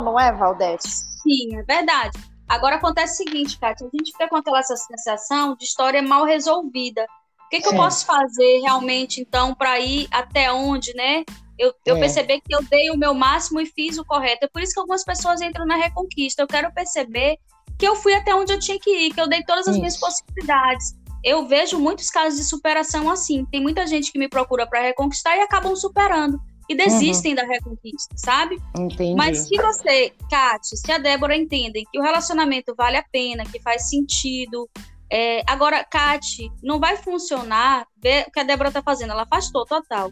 Não 0.00 0.18
é, 0.20 0.32
Valdete? 0.32 0.88
Sim, 0.88 1.56
é 1.56 1.62
verdade. 1.62 2.18
Agora 2.48 2.76
acontece 2.76 3.14
o 3.14 3.26
seguinte, 3.26 3.58
Kátia, 3.58 3.86
a 3.86 3.96
gente 3.96 4.12
fica 4.12 4.28
com 4.28 4.36
aquela 4.36 4.62
sensação 4.62 5.56
de 5.56 5.64
história 5.64 6.02
mal 6.02 6.24
resolvida. 6.24 7.04
O 7.46 7.48
que, 7.48 7.60
que 7.60 7.68
eu 7.68 7.74
posso 7.74 8.04
fazer 8.04 8.60
realmente, 8.60 9.20
então, 9.20 9.54
para 9.54 9.78
ir 9.80 10.08
até 10.10 10.52
onde, 10.52 10.94
né? 10.94 11.24
Eu, 11.58 11.72
eu 11.84 11.96
é. 11.96 12.00
percebi 12.00 12.40
que 12.40 12.54
eu 12.54 12.62
dei 12.64 12.90
o 12.90 12.96
meu 12.96 13.14
máximo 13.14 13.60
e 13.60 13.66
fiz 13.66 13.98
o 13.98 14.04
correto. 14.04 14.44
É 14.44 14.48
por 14.48 14.62
isso 14.62 14.74
que 14.74 14.80
algumas 14.80 15.04
pessoas 15.04 15.40
entram 15.40 15.66
na 15.66 15.76
reconquista. 15.76 16.42
Eu 16.42 16.46
quero 16.46 16.72
perceber 16.72 17.38
que 17.78 17.86
eu 17.86 17.96
fui 17.96 18.14
até 18.14 18.34
onde 18.34 18.52
eu 18.52 18.58
tinha 18.58 18.78
que 18.78 18.90
ir, 18.90 19.14
que 19.14 19.20
eu 19.20 19.28
dei 19.28 19.42
todas 19.44 19.66
as 19.66 19.72
isso. 19.72 19.80
minhas 19.80 19.96
possibilidades. 19.98 20.94
Eu 21.24 21.46
vejo 21.46 21.78
muitos 21.78 22.10
casos 22.10 22.38
de 22.38 22.44
superação 22.44 23.10
assim. 23.10 23.44
Tem 23.46 23.60
muita 23.60 23.86
gente 23.86 24.12
que 24.12 24.18
me 24.18 24.28
procura 24.28 24.66
para 24.66 24.80
reconquistar 24.80 25.36
e 25.36 25.40
acabam 25.40 25.74
superando 25.74 26.40
e 26.68 26.74
desistem 26.74 27.32
uhum. 27.32 27.36
da 27.36 27.44
reconquista, 27.44 28.14
sabe? 28.16 28.60
Entendi. 28.76 29.14
Mas 29.14 29.46
se 29.46 29.56
você, 29.56 30.12
Kátia, 30.28 30.76
se 30.76 30.90
a 30.90 30.98
Débora 30.98 31.36
entendem 31.36 31.84
que 31.90 31.98
o 31.98 32.02
relacionamento 32.02 32.74
vale 32.76 32.96
a 32.96 33.04
pena, 33.04 33.44
que 33.44 33.60
faz 33.60 33.88
sentido. 33.88 34.68
É, 35.10 35.42
agora, 35.46 35.84
Kátia, 35.84 36.50
não 36.62 36.80
vai 36.80 36.96
funcionar 36.96 37.86
ver 38.02 38.26
o 38.26 38.32
que 38.32 38.40
a 38.40 38.42
Débora 38.42 38.72
tá 38.72 38.82
fazendo, 38.82 39.12
ela 39.12 39.22
afastou 39.22 39.64
total. 39.64 40.10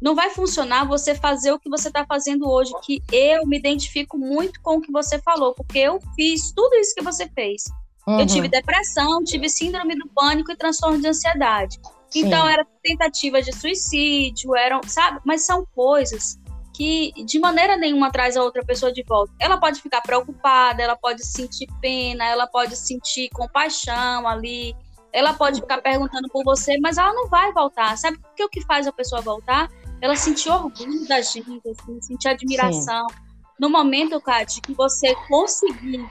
Não 0.00 0.14
vai 0.14 0.30
funcionar 0.30 0.86
você 0.86 1.14
fazer 1.14 1.52
o 1.52 1.58
que 1.58 1.70
você 1.70 1.88
está 1.88 2.04
fazendo 2.04 2.48
hoje, 2.48 2.72
que 2.82 3.02
eu 3.12 3.46
me 3.46 3.58
identifico 3.58 4.18
muito 4.18 4.60
com 4.60 4.76
o 4.76 4.80
que 4.80 4.92
você 4.92 5.18
falou, 5.18 5.54
porque 5.54 5.78
eu 5.78 6.00
fiz 6.14 6.52
tudo 6.52 6.76
isso 6.76 6.94
que 6.94 7.02
você 7.02 7.28
fez. 7.28 7.64
Uhum. 8.06 8.20
Eu 8.20 8.26
tive 8.26 8.48
depressão, 8.48 9.24
tive 9.24 9.48
síndrome 9.48 9.96
do 9.96 10.08
pânico 10.14 10.52
e 10.52 10.56
transtorno 10.56 11.00
de 11.00 11.08
ansiedade. 11.08 11.78
Então, 12.14 12.48
era 12.48 12.66
tentativa 12.82 13.42
de 13.42 13.52
suicídio, 13.52 14.54
eram, 14.56 14.80
sabe? 14.86 15.20
Mas 15.24 15.44
são 15.44 15.66
coisas 15.74 16.38
que 16.72 17.12
de 17.24 17.38
maneira 17.38 17.76
nenhuma 17.76 18.12
traz 18.12 18.36
a 18.36 18.42
outra 18.42 18.64
pessoa 18.64 18.92
de 18.92 19.02
volta. 19.02 19.32
Ela 19.40 19.58
pode 19.58 19.80
ficar 19.80 20.02
preocupada, 20.02 20.82
ela 20.82 20.96
pode 20.96 21.24
sentir 21.24 21.66
pena, 21.80 22.24
ela 22.26 22.46
pode 22.46 22.76
sentir 22.76 23.30
compaixão 23.30 24.28
ali, 24.28 24.76
ela 25.10 25.32
pode 25.32 25.60
ficar 25.62 25.80
perguntando 25.80 26.28
por 26.28 26.44
você, 26.44 26.78
mas 26.78 26.98
ela 26.98 27.14
não 27.14 27.28
vai 27.28 27.50
voltar. 27.52 27.96
Sabe 27.96 28.18
o 28.18 28.34
que 28.34 28.44
o 28.44 28.48
que 28.48 28.60
faz 28.64 28.86
a 28.86 28.92
pessoa 28.92 29.22
voltar? 29.22 29.70
Ela 30.00 30.16
sentir 30.16 30.50
orgulho 30.50 31.06
da 31.08 31.20
gente, 31.20 31.62
assim, 31.68 32.00
sentir 32.02 32.28
admiração. 32.28 33.06
Sim. 33.08 33.16
No 33.58 33.70
momento, 33.70 34.20
Kátia, 34.20 34.60
que 34.62 34.74
você 34.74 35.14
conseguir 35.28 36.04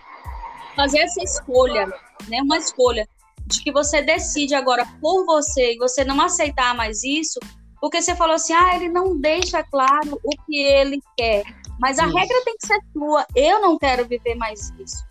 fazer 0.75 0.99
essa 0.99 1.21
escolha, 1.23 1.87
né, 2.27 2.41
uma 2.41 2.57
escolha 2.57 3.07
de 3.45 3.61
que 3.61 3.71
você 3.71 4.01
decide 4.01 4.55
agora 4.55 4.85
por 4.99 5.25
você 5.25 5.73
e 5.73 5.77
você 5.77 6.03
não 6.03 6.19
aceitar 6.19 6.75
mais 6.75 7.03
isso, 7.03 7.39
porque 7.79 8.01
você 8.01 8.15
falou 8.15 8.35
assim, 8.35 8.53
ah, 8.53 8.75
ele 8.75 8.89
não 8.89 9.15
deixa 9.15 9.63
claro 9.63 10.19
o 10.23 10.29
que 10.45 10.57
ele 10.57 10.99
quer. 11.15 11.43
Mas 11.79 11.99
a 11.99 12.07
isso. 12.07 12.17
regra 12.17 12.41
tem 12.43 12.57
que 12.57 12.65
ser 12.67 12.79
tua. 12.93 13.25
Eu 13.35 13.61
não 13.61 13.77
quero 13.77 14.07
viver 14.07 14.35
mais 14.35 14.73
isso. 14.79 15.03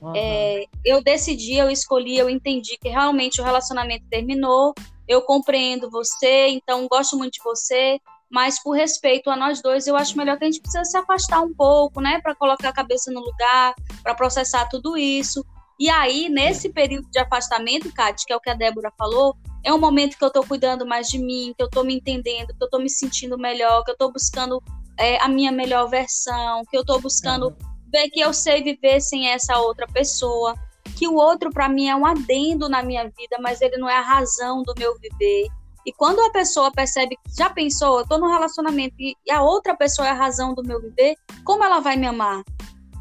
Uhum. 0.00 0.12
É, 0.14 0.64
eu 0.84 1.02
decidi, 1.02 1.56
eu 1.56 1.68
escolhi, 1.68 2.16
eu 2.16 2.30
entendi 2.30 2.78
que 2.80 2.88
realmente 2.88 3.40
o 3.40 3.44
relacionamento 3.44 4.04
terminou. 4.08 4.72
Eu 5.08 5.22
compreendo 5.22 5.90
você, 5.90 6.48
então 6.48 6.86
gosto 6.88 7.16
muito 7.16 7.34
de 7.34 7.42
você, 7.44 8.00
mas 8.30 8.62
por 8.62 8.72
respeito 8.72 9.30
a 9.30 9.36
nós 9.36 9.62
dois, 9.62 9.86
eu 9.86 9.96
acho 9.96 10.16
melhor 10.16 10.36
que 10.38 10.44
a 10.44 10.50
gente 10.50 10.60
precisa 10.60 10.84
se 10.84 10.96
afastar 10.96 11.40
um 11.40 11.54
pouco, 11.54 12.00
né, 12.00 12.20
para 12.20 12.34
colocar 12.34 12.70
a 12.70 12.74
cabeça 12.74 13.10
no 13.12 13.20
lugar, 13.20 13.74
para 14.02 14.14
processar 14.14 14.66
tudo 14.68 14.96
isso. 14.96 15.44
E 15.78 15.88
aí, 15.90 16.28
nesse 16.28 16.70
período 16.70 17.08
de 17.10 17.18
afastamento, 17.18 17.92
Kate, 17.92 18.24
que 18.26 18.32
é 18.32 18.36
o 18.36 18.40
que 18.40 18.50
a 18.50 18.54
Débora 18.54 18.92
falou, 18.98 19.36
é 19.62 19.72
um 19.72 19.78
momento 19.78 20.16
que 20.16 20.24
eu 20.24 20.28
estou 20.28 20.44
cuidando 20.46 20.86
mais 20.86 21.08
de 21.08 21.18
mim, 21.18 21.52
que 21.56 21.62
eu 21.62 21.66
estou 21.66 21.84
me 21.84 21.94
entendendo, 21.94 22.48
que 22.48 22.62
eu 22.62 22.66
estou 22.66 22.80
me 22.80 22.88
sentindo 22.88 23.36
melhor, 23.36 23.84
que 23.84 23.90
eu 23.90 23.94
estou 23.94 24.10
buscando 24.10 24.62
é, 24.98 25.22
a 25.22 25.28
minha 25.28 25.52
melhor 25.52 25.88
versão, 25.88 26.62
que 26.70 26.76
eu 26.76 26.80
estou 26.80 27.00
buscando 27.00 27.54
ver 27.92 28.08
que 28.10 28.20
eu 28.20 28.32
sei 28.32 28.62
viver 28.62 29.00
sem 29.00 29.28
essa 29.28 29.58
outra 29.58 29.86
pessoa, 29.86 30.54
que 30.96 31.06
o 31.06 31.14
outro 31.14 31.50
para 31.50 31.68
mim 31.68 31.88
é 31.88 31.94
um 31.94 32.06
adendo 32.06 32.68
na 32.68 32.82
minha 32.82 33.04
vida, 33.04 33.36
mas 33.38 33.60
ele 33.60 33.76
não 33.76 33.88
é 33.88 33.98
a 33.98 34.02
razão 34.02 34.62
do 34.62 34.74
meu 34.78 34.98
viver. 34.98 35.46
E 35.84 35.92
quando 35.92 36.18
a 36.20 36.30
pessoa 36.30 36.72
percebe 36.72 37.16
que 37.16 37.36
já 37.36 37.50
pensou, 37.50 37.98
eu 37.98 38.02
estou 38.02 38.18
num 38.18 38.30
relacionamento 38.30 38.96
e 38.98 39.14
a 39.30 39.42
outra 39.42 39.76
pessoa 39.76 40.08
é 40.08 40.10
a 40.10 40.14
razão 40.14 40.54
do 40.54 40.64
meu 40.64 40.80
viver, 40.80 41.14
como 41.44 41.62
ela 41.62 41.80
vai 41.80 41.96
me 41.96 42.06
amar? 42.06 42.42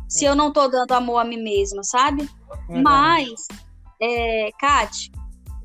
Se 0.09 0.25
eu 0.25 0.35
não 0.35 0.49
estou 0.49 0.69
dando 0.69 0.91
amor 0.91 1.19
a 1.19 1.23
mim 1.23 1.41
mesma, 1.41 1.83
sabe? 1.83 2.29
Mas, 2.69 3.47
é, 3.99 4.51
Kate, 4.59 5.11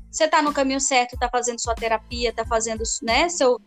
você 0.09 0.23
está 0.23 0.41
no 0.41 0.53
caminho 0.53 0.79
certo, 0.79 1.13
está 1.13 1.29
fazendo 1.29 1.61
sua 1.61 1.75
terapia, 1.75 2.29
está 2.29 2.45
fazendo, 2.45 2.81
né, 3.03 3.29
seu, 3.29 3.59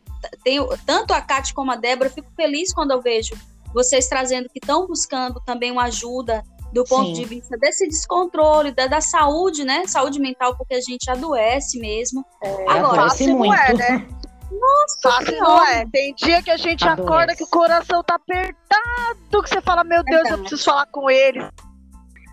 tenho, 0.42 0.66
tanto 0.84 1.12
a 1.12 1.20
Kate 1.20 1.54
como 1.54 1.70
a 1.70 1.76
Débora, 1.76 2.08
eu 2.08 2.14
fico 2.14 2.30
feliz 2.34 2.72
quando 2.72 2.90
eu 2.90 3.00
vejo 3.00 3.34
vocês 3.74 4.08
trazendo 4.08 4.48
que 4.48 4.60
estão 4.60 4.86
buscando 4.86 5.40
também 5.44 5.72
uma 5.72 5.84
ajuda 5.84 6.44
do 6.74 6.84
ponto 6.84 7.06
Sim. 7.06 7.12
de 7.12 7.24
vista 7.24 7.56
desse 7.56 7.86
descontrole, 7.86 8.72
da, 8.72 8.88
da, 8.88 9.00
saúde, 9.00 9.64
né, 9.64 9.86
saúde 9.86 10.18
mental, 10.18 10.56
porque 10.56 10.74
a 10.74 10.80
gente 10.80 11.08
adoece 11.08 11.78
mesmo. 11.78 12.26
É, 12.42 12.68
Agora, 12.68 13.02
adoece 13.02 13.32
muito. 13.32 13.54
É, 13.54 13.74
né? 13.74 14.08
Nossa, 14.50 14.98
fácil 15.02 15.40
não 15.40 15.64
é. 15.66 15.86
Tem 15.92 16.14
dia 16.14 16.42
que 16.42 16.50
a 16.50 16.56
gente 16.56 16.86
adoece. 16.86 17.08
acorda 17.08 17.36
que 17.36 17.44
o 17.44 17.48
coração 17.48 18.02
tá 18.02 18.16
apertado, 18.16 19.42
que 19.42 19.48
você 19.48 19.60
fala, 19.60 19.84
meu 19.84 20.02
Deus, 20.02 20.22
Verdade. 20.22 20.34
eu 20.34 20.38
preciso 20.40 20.64
falar 20.64 20.86
com 20.86 21.08
ele. 21.08 21.48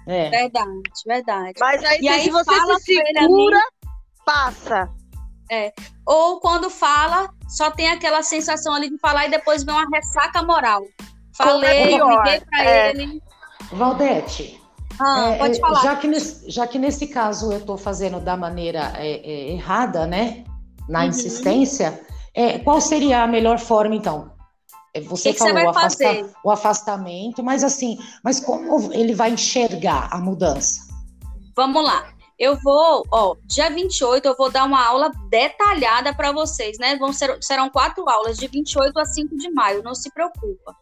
É. 0.07 0.29
Verdade, 0.29 0.81
verdade. 1.05 1.53
Mas 1.59 1.83
aí, 1.83 2.01
e 2.01 2.09
aí 2.09 2.23
se 2.23 2.31
você 2.31 2.53
se 2.79 3.03
segura, 3.19 3.61
passa. 4.25 4.89
É. 5.51 5.71
Ou 6.05 6.39
quando 6.39 6.69
fala, 6.69 7.29
só 7.47 7.69
tem 7.69 7.89
aquela 7.89 8.23
sensação 8.23 8.73
ali 8.73 8.89
de 8.89 8.97
falar 8.97 9.27
e 9.27 9.31
depois 9.31 9.63
vem 9.63 9.75
uma 9.75 9.87
ressaca 9.93 10.41
moral. 10.41 10.81
Falei, 11.37 11.93
é 11.93 11.97
liguei 11.97 12.41
pra 12.41 12.63
é. 12.63 12.89
ele. 12.89 13.21
Valdete, 13.73 14.61
ah, 14.99 15.29
é, 15.29 15.37
pode 15.37 15.57
é, 15.57 15.59
falar. 15.59 15.81
Já 15.81 15.95
que, 15.95 16.07
nesse, 16.07 16.49
já 16.49 16.67
que 16.67 16.77
nesse 16.77 17.07
caso 17.07 17.51
eu 17.51 17.59
estou 17.59 17.77
fazendo 17.77 18.19
da 18.19 18.35
maneira 18.35 18.93
é, 18.97 19.07
é, 19.07 19.51
errada, 19.53 20.05
né? 20.05 20.43
na 20.87 21.01
uhum. 21.01 21.07
insistência, 21.07 22.01
é, 22.33 22.59
qual 22.59 22.81
seria 22.81 23.23
a 23.23 23.27
melhor 23.27 23.59
forma, 23.59 23.95
então? 23.95 24.31
Você 25.05 25.31
que 25.31 25.39
falou 25.39 25.55
que 25.55 25.61
você 25.61 25.65
o, 25.65 25.69
afasta, 25.69 26.35
o 26.43 26.51
afastamento, 26.51 27.41
mas 27.41 27.63
assim, 27.63 27.97
mas 28.21 28.41
como 28.41 28.91
ele 28.93 29.15
vai 29.15 29.31
enxergar 29.31 30.09
a 30.11 30.17
mudança? 30.17 30.81
Vamos 31.55 31.81
lá. 31.81 32.11
Eu 32.37 32.57
vou, 32.59 33.03
ó, 33.09 33.35
dia 33.45 33.69
28 33.69 34.27
eu 34.27 34.35
vou 34.35 34.51
dar 34.51 34.65
uma 34.65 34.85
aula 34.85 35.11
detalhada 35.29 36.13
para 36.13 36.33
vocês, 36.33 36.77
né? 36.77 36.97
Vão 36.97 37.13
ser, 37.13 37.37
serão 37.41 37.69
quatro 37.69 38.09
aulas, 38.09 38.37
de 38.37 38.47
28 38.47 38.99
a 38.99 39.05
5 39.05 39.37
de 39.37 39.49
maio, 39.51 39.83
não 39.83 39.95
se 39.95 40.11
preocupa. 40.11 40.75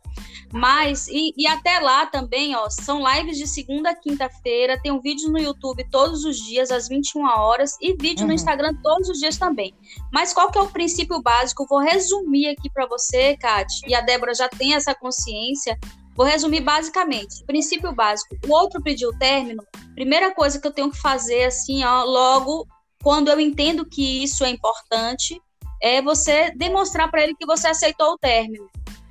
Mas, 0.51 1.07
e, 1.07 1.33
e, 1.37 1.45
até 1.47 1.79
lá 1.79 2.07
também, 2.07 2.55
ó, 2.55 2.69
são 2.69 3.03
lives 3.07 3.37
de 3.37 3.47
segunda 3.47 3.91
a 3.91 3.95
quinta-feira, 3.95 4.79
tem 4.81 4.91
um 4.91 4.99
vídeo 4.99 5.29
no 5.29 5.37
YouTube 5.37 5.85
todos 5.91 6.25
os 6.25 6.37
dias, 6.37 6.71
às 6.71 6.87
21 6.87 7.23
horas, 7.23 7.77
e 7.79 7.93
vídeo 7.93 8.21
uhum. 8.21 8.29
no 8.29 8.33
Instagram 8.33 8.73
todos 8.81 9.09
os 9.09 9.19
dias 9.19 9.37
também. 9.37 9.73
Mas 10.11 10.33
qual 10.33 10.51
que 10.51 10.57
é 10.57 10.61
o 10.61 10.69
princípio 10.69 11.21
básico? 11.21 11.67
vou 11.69 11.79
resumir 11.79 12.47
aqui 12.47 12.69
para 12.69 12.87
você, 12.87 13.37
Kate, 13.37 13.81
e 13.87 13.93
a 13.93 14.01
Débora 14.01 14.33
já 14.33 14.49
tem 14.49 14.73
essa 14.73 14.95
consciência. 14.95 15.77
Vou 16.15 16.25
resumir 16.25 16.61
basicamente. 16.61 17.45
Princípio 17.45 17.93
básico. 17.93 18.35
O 18.47 18.51
outro 18.51 18.81
pediu 18.81 19.17
término. 19.17 19.63
Primeira 19.93 20.33
coisa 20.33 20.59
que 20.59 20.67
eu 20.67 20.73
tenho 20.73 20.91
que 20.91 20.97
fazer, 20.97 21.45
assim, 21.45 21.83
ó, 21.83 22.03
logo, 22.03 22.67
quando 23.03 23.29
eu 23.29 23.39
entendo 23.39 23.85
que 23.85 24.23
isso 24.23 24.43
é 24.43 24.49
importante, 24.49 25.39
é 25.81 26.01
você 26.01 26.51
demonstrar 26.55 27.09
para 27.09 27.23
ele 27.23 27.35
que 27.35 27.45
você 27.45 27.67
aceitou 27.67 28.13
o 28.13 28.17
término. 28.17 28.67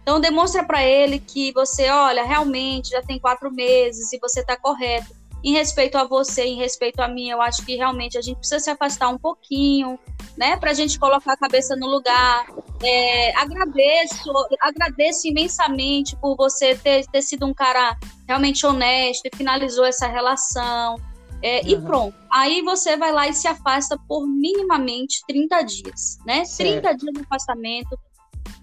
Então, 0.08 0.18
demonstra 0.18 0.64
para 0.64 0.82
ele 0.82 1.18
que 1.18 1.52
você, 1.52 1.90
olha, 1.90 2.24
realmente 2.24 2.88
já 2.92 3.02
tem 3.02 3.18
quatro 3.18 3.52
meses 3.52 4.10
e 4.10 4.18
você 4.18 4.40
está 4.40 4.56
correto. 4.56 5.14
Em 5.44 5.52
respeito 5.52 5.98
a 5.98 6.04
você, 6.04 6.44
em 6.46 6.56
respeito 6.56 7.00
a 7.00 7.08
mim, 7.08 7.28
eu 7.28 7.42
acho 7.42 7.62
que 7.66 7.76
realmente 7.76 8.16
a 8.16 8.22
gente 8.22 8.38
precisa 8.38 8.58
se 8.58 8.70
afastar 8.70 9.10
um 9.10 9.18
pouquinho, 9.18 9.98
né, 10.34 10.56
para 10.56 10.70
a 10.70 10.74
gente 10.74 10.98
colocar 10.98 11.34
a 11.34 11.36
cabeça 11.36 11.76
no 11.76 11.86
lugar. 11.86 12.46
É, 12.82 13.36
agradeço, 13.36 14.32
agradeço 14.62 15.28
imensamente 15.28 16.16
por 16.16 16.34
você 16.36 16.74
ter, 16.74 17.06
ter 17.08 17.20
sido 17.20 17.44
um 17.44 17.52
cara 17.52 17.94
realmente 18.26 18.64
honesto 18.64 19.26
e 19.26 19.36
finalizou 19.36 19.84
essa 19.84 20.06
relação. 20.06 20.96
É, 21.42 21.60
uhum. 21.60 21.68
E 21.68 21.82
pronto. 21.82 22.16
Aí 22.32 22.62
você 22.62 22.96
vai 22.96 23.12
lá 23.12 23.28
e 23.28 23.34
se 23.34 23.46
afasta 23.46 23.98
por 24.08 24.26
minimamente 24.26 25.22
30 25.28 25.62
dias, 25.64 26.18
né? 26.24 26.46
Certo. 26.46 26.80
30 26.80 26.96
dias 26.96 27.12
de 27.12 27.20
afastamento. 27.20 27.98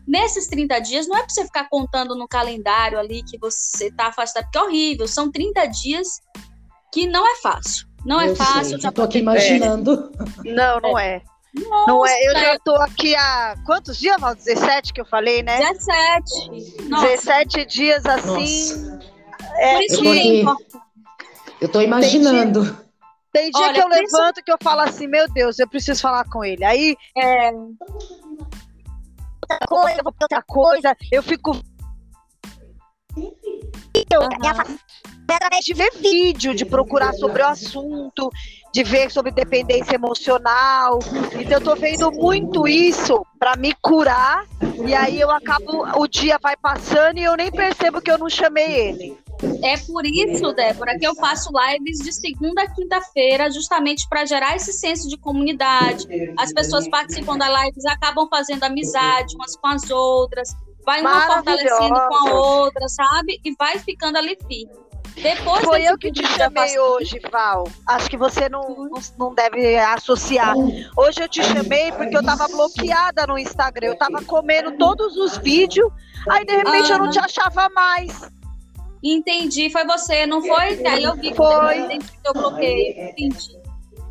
Nesses 0.07 0.47
30 0.47 0.79
dias, 0.79 1.07
não 1.07 1.17
é 1.17 1.21
para 1.21 1.29
você 1.29 1.43
ficar 1.45 1.67
contando 1.67 2.15
no 2.15 2.27
calendário 2.27 2.99
ali 2.99 3.23
que 3.23 3.37
você 3.39 3.87
está 3.87 4.07
afastado, 4.07 4.43
porque 4.43 4.57
é 4.57 4.61
horrível. 4.61 5.07
São 5.07 5.31
30 5.31 5.65
dias 5.67 6.21
que 6.91 7.07
não 7.07 7.27
é 7.27 7.35
fácil. 7.41 7.87
Não 8.05 8.21
é 8.21 8.27
eu 8.27 8.33
é 8.33 8.35
fácil. 8.35 8.71
Sei, 8.71 8.81
já 8.81 8.91
tô 8.91 9.01
aqui 9.01 9.19
imaginando. 9.19 10.11
É. 10.45 10.53
Não, 10.53 10.79
não 10.79 10.99
é. 10.99 11.21
Nossa, 11.55 11.87
não 11.87 12.05
é, 12.05 12.27
eu 12.27 12.33
já 12.33 12.59
tô 12.59 12.75
aqui 12.75 13.15
há 13.15 13.55
quantos 13.65 13.97
dias, 13.97 14.19
Val? 14.19 14.35
17 14.35 14.93
que 14.93 15.01
eu 15.01 15.05
falei, 15.05 15.41
né? 15.41 15.57
17. 15.57 16.89
Nossa. 16.89 17.07
17 17.07 17.65
dias 17.65 18.05
assim. 18.05 18.99
É, 19.57 19.73
Por 19.73 19.83
isso 19.83 20.01
que... 20.01 20.45
Eu 21.61 21.69
tô 21.69 21.81
imaginando. 21.81 22.63
Tem 23.31 23.49
dia, 23.49 23.51
tem 23.51 23.51
dia 23.51 23.61
Olha, 23.61 23.73
que 23.73 23.81
eu 23.81 23.87
levanto 23.87 24.43
que 24.43 24.51
eu 24.51 24.57
falo 24.61 24.81
assim, 24.81 25.07
meu 25.07 25.27
Deus, 25.31 25.57
eu 25.57 25.67
preciso 25.67 26.01
falar 26.01 26.25
com 26.25 26.43
ele. 26.43 26.63
Aí. 26.63 26.95
É 27.17 27.51
outra 29.49 29.67
coisa, 29.67 30.03
vou 30.03 30.13
outra 30.21 30.41
coisa. 30.41 30.97
Eu 31.12 31.23
fico. 31.23 31.51
Eu, 34.12 34.21
uhum. 34.21 34.77
através 35.29 35.63
de 35.63 35.73
ver 35.73 35.91
vídeo, 35.95 36.53
de 36.53 36.65
procurar 36.65 37.13
sobre 37.13 37.41
o 37.41 37.47
assunto, 37.47 38.29
de 38.73 38.84
ver 38.84 39.10
sobre 39.10 39.31
dependência 39.31 39.95
emocional. 39.95 40.99
Então 41.39 41.60
eu 41.60 41.62
tô 41.62 41.75
vendo 41.75 42.12
muito 42.12 42.67
isso 42.67 43.25
para 43.39 43.55
me 43.55 43.73
curar 43.81 44.45
e 44.86 44.93
aí 44.93 45.19
eu 45.19 45.31
acabo 45.31 45.88
o 45.97 46.08
dia 46.08 46.38
vai 46.41 46.58
passando 46.58 47.17
e 47.17 47.23
eu 47.23 47.38
nem 47.38 47.49
percebo 47.49 48.01
que 48.01 48.12
eu 48.12 48.17
não 48.17 48.29
chamei 48.29 48.89
ele. 48.89 49.24
É 49.63 49.77
por 49.77 50.05
isso, 50.05 50.53
Débora, 50.53 50.97
que 50.97 51.05
eu 51.05 51.15
faço 51.15 51.49
lives 51.51 51.99
de 51.99 52.12
segunda 52.13 52.63
a 52.63 52.69
quinta-feira, 52.69 53.51
justamente 53.51 54.08
para 54.10 54.25
gerar 54.25 54.55
esse 54.55 54.73
senso 54.73 55.08
de 55.10 55.17
comunidade. 55.17 56.08
As 56.38 56.53
pessoas 56.53 56.88
participam 56.88 57.38
da 57.38 57.63
lives, 57.63 57.86
acabam 57.86 58.27
fazendo 58.29 58.63
amizade 58.63 59.36
umas 59.36 59.55
com 59.55 59.67
as 59.67 59.89
outras, 59.89 60.55
vai 60.86 61.01
uma 61.01 61.21
fortalecendo 61.21 61.99
com 62.08 62.29
a 62.29 62.34
outra, 62.34 62.88
sabe? 62.88 63.39
E 63.43 63.53
vai 63.55 63.79
ficando 63.79 64.17
ali 64.17 64.38
firme. 64.47 64.86
Depois 65.15 65.63
Foi 65.63 65.81
eu 65.81 65.97
que 65.97 66.12
te 66.12 66.25
chamei 66.27 66.77
hoje, 66.77 67.19
Val. 67.31 67.67
Acho 67.88 68.10
que 68.10 68.17
você 68.17 68.49
não, 68.49 68.62
não, 68.62 69.01
não, 69.17 69.34
deve 69.34 69.77
associar. 69.77 70.53
Hoje 70.97 71.21
eu 71.21 71.29
te 71.29 71.41
chamei 71.41 71.91
porque 71.93 72.17
eu 72.17 72.23
tava 72.23 72.47
bloqueada 72.47 73.25
no 73.25 73.38
Instagram. 73.38 73.88
Eu 73.88 73.97
tava 73.97 74.23
comendo 74.25 74.73
todos 74.73 75.15
os 75.15 75.38
vídeos, 75.38 75.89
aí 76.29 76.45
de 76.45 76.55
repente 76.55 76.91
ah. 76.91 76.95
eu 76.95 76.99
não 76.99 77.10
te 77.10 77.19
achava 77.19 77.69
mais. 77.69 78.29
Entendi, 79.07 79.69
foi 79.69 79.85
você, 79.85 80.25
não 80.25 80.41
foi? 80.41 80.83
Aí 80.87 81.03
eu 81.03 81.15
vi 81.15 81.29
que 81.29 81.35
foi. 81.35 81.99
que 81.99 82.27
eu 82.27 82.33
bloqueei. 82.33 83.09
Entendi. 83.11 83.55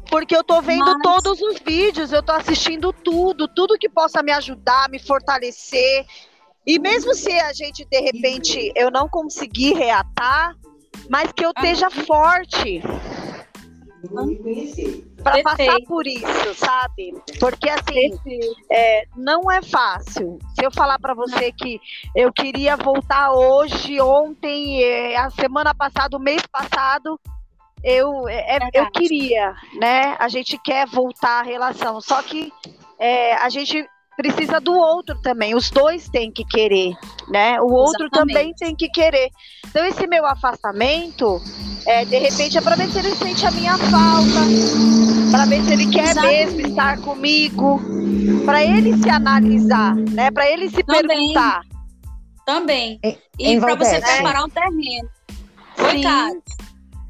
Porque 0.09 0.37
eu 0.37 0.44
tô 0.44 0.62
vendo 0.62 0.85
Mas... 0.85 1.02
todos 1.02 1.40
os 1.40 1.59
vídeos, 1.59 2.12
eu 2.12 2.22
tô 2.22 2.30
assistindo 2.30 2.92
tudo, 2.92 3.48
tudo 3.48 3.76
que 3.76 3.88
possa 3.88 4.22
me 4.22 4.30
ajudar, 4.30 4.88
me 4.88 5.00
fortalecer. 5.00 6.07
E 6.64 6.78
mesmo 6.78 7.12
se 7.12 7.33
a 7.33 7.52
gente, 7.52 7.85
de 7.85 8.00
repente, 8.00 8.72
eu 8.76 8.90
não 8.90 9.09
conseguir 9.09 9.74
reatar, 9.74 10.54
mas 11.11 11.33
que 11.33 11.44
eu 11.44 11.50
esteja 11.50 11.90
forte 11.90 12.80
para 15.23 15.43
passar 15.43 15.77
por 15.87 16.07
isso, 16.07 16.55
sabe? 16.55 17.14
Porque 17.38 17.69
assim, 17.69 18.11
é, 18.71 19.05
não 19.17 19.51
é 19.51 19.62
fácil. 19.62 20.38
Se 20.55 20.64
eu 20.64 20.71
falar 20.71 20.99
para 20.99 21.14
você 21.14 21.53
que 21.53 21.81
eu 22.14 22.33
queria 22.33 22.77
voltar 22.77 23.33
hoje, 23.33 24.01
ontem, 24.01 24.83
é, 24.83 25.17
a 25.17 25.31
semana 25.31 25.75
passada, 25.75 26.17
o 26.17 26.21
mês 26.21 26.43
passado, 26.47 27.19
eu, 27.83 28.29
é, 28.29 28.57
é 28.57 28.71
eu 28.73 28.90
queria, 28.90 29.55
né? 29.79 30.17
A 30.19 30.29
gente 30.29 30.59
quer 30.59 30.87
voltar 30.87 31.40
à 31.40 31.43
relação, 31.43 32.01
só 32.01 32.23
que 32.23 32.53
é, 32.99 33.35
a 33.35 33.49
gente 33.49 33.87
precisa 34.16 34.61
do 34.61 34.72
outro 34.72 35.20
também. 35.20 35.55
Os 35.55 35.70
dois 35.70 36.09
têm 36.09 36.31
que 36.31 36.44
querer, 36.44 36.94
né? 37.29 37.61
O 37.61 37.72
outro 37.72 38.07
Exatamente. 38.07 38.35
também 38.35 38.55
tem 38.55 38.74
que 38.74 38.88
querer. 38.88 39.31
Então, 39.66 39.85
esse 39.85 40.07
meu 40.07 40.24
afastamento, 40.27 41.40
é, 41.87 42.05
de 42.05 42.18
repente, 42.18 42.57
é 42.59 42.61
para 42.61 42.77
ver 42.77 42.88
se 42.90 42.98
ele 42.98 43.14
sente 43.14 43.46
a 43.46 43.50
minha 43.50 43.77
falta, 43.77 44.40
para 45.31 45.44
ver 45.46 45.62
se 45.62 45.72
ele 45.72 45.90
quer 45.90 46.11
Exatamente. 46.11 46.55
mesmo 46.55 46.68
estar 46.68 47.00
comigo, 47.00 47.81
para 48.44 48.62
ele 48.62 48.96
se 48.96 49.11
analisar, 49.11 49.94
né? 49.94 50.31
Para 50.31 50.48
ele 50.50 50.70
se 50.70 50.83
também. 50.83 51.07
perguntar. 51.07 51.62
Também. 52.46 53.00
E 53.38 53.59
para 53.59 53.74
você 53.74 54.00
preparar 54.00 54.44
um 54.44 54.48
terreno. 54.48 55.09
Oi, 55.79 56.03
Sim. 56.03 56.42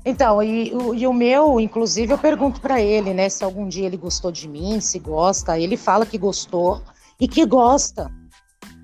Então, 0.07 0.43
e, 0.43 0.71
e, 0.71 1.07
o 1.07 1.13
meu, 1.13 1.59
inclusive, 1.59 2.13
eu 2.13 2.19
pergunto 2.19 2.61
para 2.61 2.81
ele, 2.81 3.15
né, 3.15 3.29
se 3.29 3.43
algum 3.43 3.67
dia 3.67 3.87
ele 3.87 3.97
gostou 3.97 4.31
de 4.31 4.47
mim, 4.47 4.79
se 4.81 4.99
gosta. 4.99 5.59
Ele 5.59 5.79
fala 5.79 6.05
que 6.05 6.19
gostou, 6.19 6.83
e 7.21 7.29
que 7.29 7.45
gosta. 7.47 8.11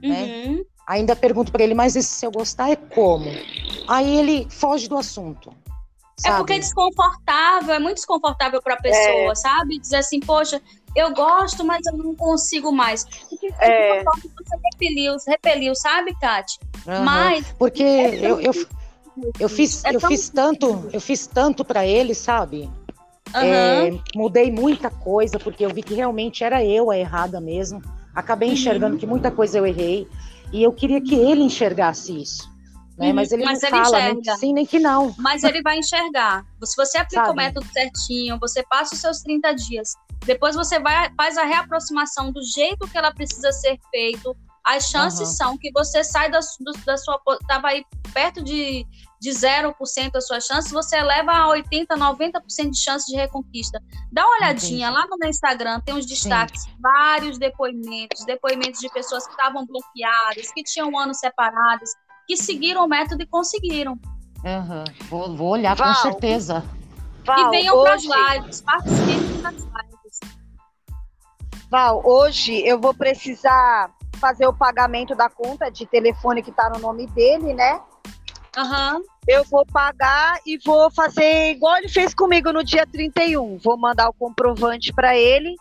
Né? 0.02 0.44
Uhum. 0.46 0.56
Né? 0.56 0.64
Ainda 0.86 1.14
pergunto 1.14 1.52
para 1.52 1.62
ele, 1.62 1.74
mas 1.74 1.94
esse 1.94 2.08
se 2.08 2.26
eu 2.26 2.32
gostar 2.32 2.70
é 2.70 2.76
como? 2.76 3.30
Aí 3.86 4.18
ele 4.18 4.46
foge 4.50 4.88
do 4.88 4.96
assunto. 4.96 5.52
Sabe? 6.16 6.34
É 6.34 6.38
porque 6.38 6.52
é 6.54 6.58
desconfortável, 6.58 7.74
é 7.74 7.78
muito 7.78 7.96
desconfortável 7.96 8.60
para 8.60 8.74
a 8.74 8.80
pessoa, 8.82 9.32
é. 9.32 9.34
sabe? 9.34 9.78
Dizer 9.78 9.96
assim, 9.96 10.20
poxa, 10.20 10.60
eu 10.96 11.14
gosto, 11.14 11.64
mas 11.64 11.86
eu 11.86 11.96
não 11.96 12.14
consigo 12.14 12.72
mais. 12.72 13.06
É. 13.60 14.02
você 14.02 14.56
repeliu, 14.72 15.16
repeliu, 15.26 15.74
sabe, 15.74 16.14
Kate? 16.20 16.58
Uhum. 16.86 17.04
Mas. 17.04 17.54
Porque 17.58 17.82
é 17.82 18.16
eu, 18.16 18.40
eu, 18.40 18.52
eu 19.38 19.48
fiz, 19.48 19.84
é 19.84 19.94
eu 19.94 20.00
fiz 20.00 20.28
tanto, 20.28 20.88
eu 20.92 21.00
fiz 21.00 21.26
tanto 21.26 21.64
para 21.64 21.86
ele, 21.86 22.14
sabe? 22.14 22.70
Uhum. 23.34 24.02
Mudei 24.14 24.50
muita 24.50 24.90
coisa, 24.90 25.38
porque 25.38 25.64
eu 25.64 25.70
vi 25.70 25.82
que 25.82 25.94
realmente 25.94 26.42
era 26.42 26.64
eu 26.64 26.90
a 26.90 26.98
errada 26.98 27.40
mesmo. 27.40 27.80
Acabei 28.20 28.50
enxergando 28.50 28.94
uhum. 28.94 29.00
que 29.00 29.06
muita 29.06 29.30
coisa 29.30 29.58
eu 29.58 29.66
errei 29.66 30.08
e 30.52 30.62
eu 30.62 30.72
queria 30.72 31.00
que 31.00 31.14
ele 31.14 31.42
enxergasse 31.42 32.20
isso. 32.20 32.50
Né? 32.96 33.08
Uhum. 33.08 33.14
Mas 33.14 33.32
ele 33.32 33.44
Mas 33.44 33.62
não 33.62 33.68
ele 33.68 33.76
fala 33.76 33.98
enxerga. 33.98 34.14
nem 34.14 34.22
que 34.22 34.36
sim 34.36 34.52
nem 34.52 34.66
que 34.66 34.78
não. 34.78 35.14
Mas 35.18 35.42
ele 35.42 35.62
vai 35.62 35.78
enxergar. 35.78 36.44
Se 36.62 36.76
você 36.76 36.98
aplica 36.98 37.24
Sabe? 37.24 37.32
o 37.32 37.36
método 37.36 37.66
certinho, 37.72 38.38
você 38.38 38.62
passa 38.62 38.94
os 38.94 39.00
seus 39.00 39.20
30 39.22 39.54
dias, 39.54 39.92
depois 40.24 40.54
você 40.54 40.78
vai, 40.78 41.10
faz 41.16 41.38
a 41.38 41.44
reaproximação 41.44 42.30
do 42.30 42.42
jeito 42.42 42.86
que 42.86 42.98
ela 42.98 43.12
precisa 43.12 43.50
ser 43.52 43.78
feito, 43.90 44.36
as 44.64 44.88
chances 44.88 45.30
uhum. 45.30 45.34
são 45.34 45.58
que 45.58 45.70
você 45.72 46.04
sai 46.04 46.30
da, 46.30 46.40
da 46.84 46.96
sua. 46.96 47.20
Estava 47.40 47.68
aí 47.68 47.84
perto 48.12 48.42
de 48.42 48.86
de 49.20 49.30
0% 49.30 50.16
a 50.16 50.20
sua 50.20 50.40
chance, 50.40 50.72
você 50.72 50.96
eleva 50.96 51.32
a 51.32 51.46
80%, 51.48 51.86
90% 51.88 52.70
de 52.70 52.78
chance 52.78 53.06
de 53.06 53.16
reconquista. 53.16 53.78
Dá 54.10 54.24
uma 54.24 54.36
olhadinha 54.36 54.88
Entendi. 54.88 54.98
lá 54.98 55.06
no 55.10 55.18
meu 55.18 55.28
Instagram, 55.28 55.80
tem 55.80 55.94
uns 55.94 56.06
destaques, 56.06 56.62
Sim. 56.62 56.70
vários 56.80 57.38
depoimentos, 57.38 58.24
depoimentos 58.24 58.80
de 58.80 58.88
pessoas 58.88 59.26
que 59.26 59.32
estavam 59.32 59.66
bloqueadas, 59.66 60.50
que 60.52 60.62
tinham 60.62 60.98
anos 60.98 61.18
separados, 61.18 61.90
que 62.26 62.34
seguiram 62.34 62.84
o 62.84 62.88
método 62.88 63.22
e 63.22 63.26
conseguiram. 63.26 63.92
Uhum. 64.42 64.84
Vou, 65.10 65.36
vou, 65.36 65.48
olhar 65.50 65.76
Val, 65.76 65.94
com 65.94 66.00
certeza. 66.00 66.64
Val, 67.26 67.48
e 67.48 67.50
venham 67.50 67.76
hoje... 67.76 68.08
para 68.08 68.24
as 68.24 68.38
lives, 68.38 68.60
participem 68.62 69.42
das 69.42 69.54
lives. 69.54 70.20
Val, 71.70 72.02
hoje 72.06 72.66
eu 72.66 72.80
vou 72.80 72.94
precisar 72.94 73.94
fazer 74.18 74.46
o 74.46 74.52
pagamento 74.52 75.14
da 75.14 75.28
conta 75.28 75.70
de 75.70 75.84
telefone 75.84 76.42
que 76.42 76.52
tá 76.52 76.70
no 76.70 76.78
nome 76.78 77.06
dele, 77.08 77.52
né? 77.52 77.80
Uhum. 78.56 79.02
Eu 79.28 79.44
vou 79.44 79.64
pagar 79.66 80.38
e 80.46 80.58
vou 80.58 80.90
fazer 80.90 81.52
igual 81.52 81.76
ele 81.76 81.88
fez 81.88 82.12
comigo 82.14 82.52
no 82.52 82.64
dia 82.64 82.86
31. 82.86 83.58
Vou 83.58 83.78
mandar 83.78 84.08
o 84.08 84.12
comprovante 84.12 84.92
para 84.92 85.16
ele. 85.16 85.54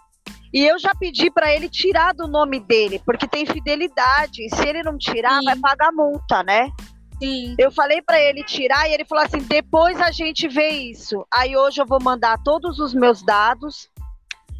E 0.51 0.65
eu 0.65 0.79
já 0.79 0.95
pedi 0.95 1.29
para 1.29 1.53
ele 1.53 1.69
tirar 1.69 2.13
do 2.13 2.27
nome 2.27 2.59
dele, 2.59 2.99
porque 3.05 3.27
tem 3.27 3.45
fidelidade. 3.45 4.45
E 4.45 4.55
se 4.55 4.67
ele 4.67 4.81
não 4.81 4.97
tirar, 4.97 5.39
Sim. 5.39 5.45
vai 5.45 5.55
pagar 5.55 5.91
multa, 5.91 6.41
né? 6.41 6.71
Sim. 7.21 7.55
Eu 7.59 7.71
falei 7.71 8.01
para 8.01 8.19
ele 8.19 8.43
tirar 8.43 8.89
e 8.89 8.93
ele 8.93 9.05
falou 9.05 9.23
assim: 9.23 9.39
depois 9.39 9.99
a 9.99 10.09
gente 10.09 10.47
vê 10.47 10.69
isso. 10.69 11.25
Aí 11.31 11.55
hoje 11.55 11.81
eu 11.81 11.85
vou 11.85 12.01
mandar 12.01 12.41
todos 12.43 12.79
os 12.79 12.93
meus 12.93 13.21
dados 13.21 13.89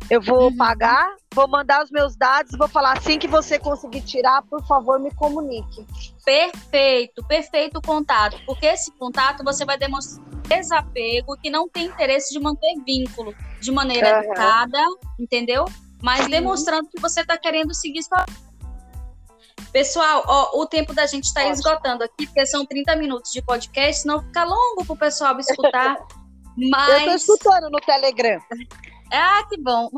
eu 0.10 0.20
vou 0.20 0.46
uhum. 0.46 0.58
pagar, 0.58 1.08
vou 1.36 1.48
mandar 1.48 1.84
os 1.84 1.92
meus 1.92 2.16
dados, 2.16 2.58
vou 2.58 2.68
falar 2.68 2.98
assim 2.98 3.20
que 3.20 3.28
você 3.28 3.60
conseguir 3.60 4.02
tirar, 4.02 4.42
por 4.44 4.66
favor, 4.66 5.00
me 5.00 5.14
comunique. 5.14 5.86
Perfeito, 6.30 7.26
perfeito 7.26 7.80
o 7.80 7.82
contato, 7.82 8.40
porque 8.46 8.68
esse 8.68 8.92
contato 8.92 9.44
você 9.44 9.66
vai 9.66 9.80
demonstrar 9.80 10.24
desapego, 10.48 11.36
que 11.38 11.50
não 11.50 11.68
tem 11.68 11.88
interesse 11.88 12.32
de 12.32 12.40
manter 12.40 12.76
vínculo 12.86 13.34
de 13.60 13.72
maneira 13.72 14.14
uhum. 14.14 14.24
educada, 14.26 14.78
entendeu? 15.20 15.66
Mas 16.00 16.26
Sim. 16.26 16.30
demonstrando 16.30 16.88
que 16.88 17.02
você 17.02 17.22
está 17.22 17.36
querendo 17.36 17.74
seguir 17.74 18.04
sua 18.04 18.28
Pessoal, 19.72 20.24
ó, 20.28 20.62
o 20.62 20.68
tempo 20.68 20.94
da 20.94 21.08
gente 21.08 21.24
está 21.24 21.48
esgotando 21.48 22.04
aqui, 22.04 22.28
porque 22.28 22.46
são 22.46 22.64
30 22.64 22.96
minutos 22.96 23.32
de 23.32 23.42
podcast, 23.42 24.04
senão 24.04 24.22
fica 24.22 24.44
longo 24.44 24.86
para 24.86 24.94
o 24.94 24.98
pessoal 24.98 25.40
escutar. 25.40 25.98
Mas... 26.56 27.08
Eu 27.08 27.16
estou 27.16 27.36
escutando 27.36 27.72
no 27.72 27.80
Telegram. 27.80 28.40
Ah, 29.12 29.44
que 29.50 29.60
bom. 29.60 29.90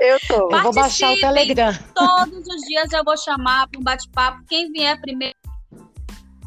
Eu 0.00 0.18
tô. 0.26 0.48
eu 0.50 0.62
vou 0.62 0.72
baixar 0.72 1.12
o 1.12 1.20
Telegram. 1.20 1.72
Todos 1.94 2.46
os 2.46 2.62
dias 2.62 2.90
eu 2.90 3.04
vou 3.04 3.18
chamar 3.18 3.68
para 3.68 3.78
um 3.78 3.82
bate-papo. 3.82 4.42
Quem 4.48 4.72
vier 4.72 4.98
primeiro. 4.98 5.43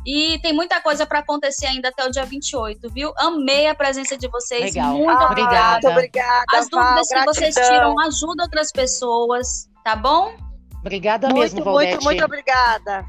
E 0.07 0.39
tem 0.39 0.53
muita 0.53 0.79
coisa 0.79 1.05
para 1.05 1.19
acontecer 1.19 1.65
ainda 1.65 1.89
até 1.89 2.05
o 2.05 2.09
dia 2.09 2.23
28, 2.23 2.89
viu? 2.89 3.11
Amei 3.17 3.67
a 3.67 3.75
presença 3.75 4.17
de 4.17 4.29
vocês. 4.29 4.73
Legal. 4.73 4.93
Muito 4.93 5.09
ah, 5.09 5.25
obrigada. 5.25 5.71
Muito 5.73 5.89
obrigada. 5.89 6.45
As 6.53 6.69
dúvidas 6.69 7.07
Val, 7.09 7.19
que 7.19 7.25
vocês 7.25 7.55
tiram 7.55 7.99
ajudam 7.99 8.45
outras 8.45 8.71
pessoas, 8.71 9.69
tá 9.83 9.97
bom? 9.97 10.33
Obrigada 10.79 11.27
muito, 11.27 11.41
mesmo, 11.41 11.61
Valdete. 11.61 11.91
Muito, 11.95 12.05
muito 12.05 12.23
obrigada. 12.23 13.05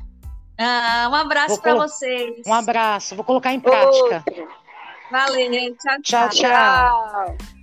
Ah, 0.59 1.09
um 1.09 1.15
abraço 1.15 1.63
para 1.63 1.77
vocês. 1.77 2.45
Um 2.45 2.53
abraço. 2.53 3.15
Vou 3.15 3.25
colocar 3.25 3.53
em 3.53 3.61
prática. 3.61 4.25
Valeu. 5.09 5.51
tchau. 5.77 6.03
tchau. 6.03 6.29
tchau. 6.31 6.31
tchau. 6.31 7.58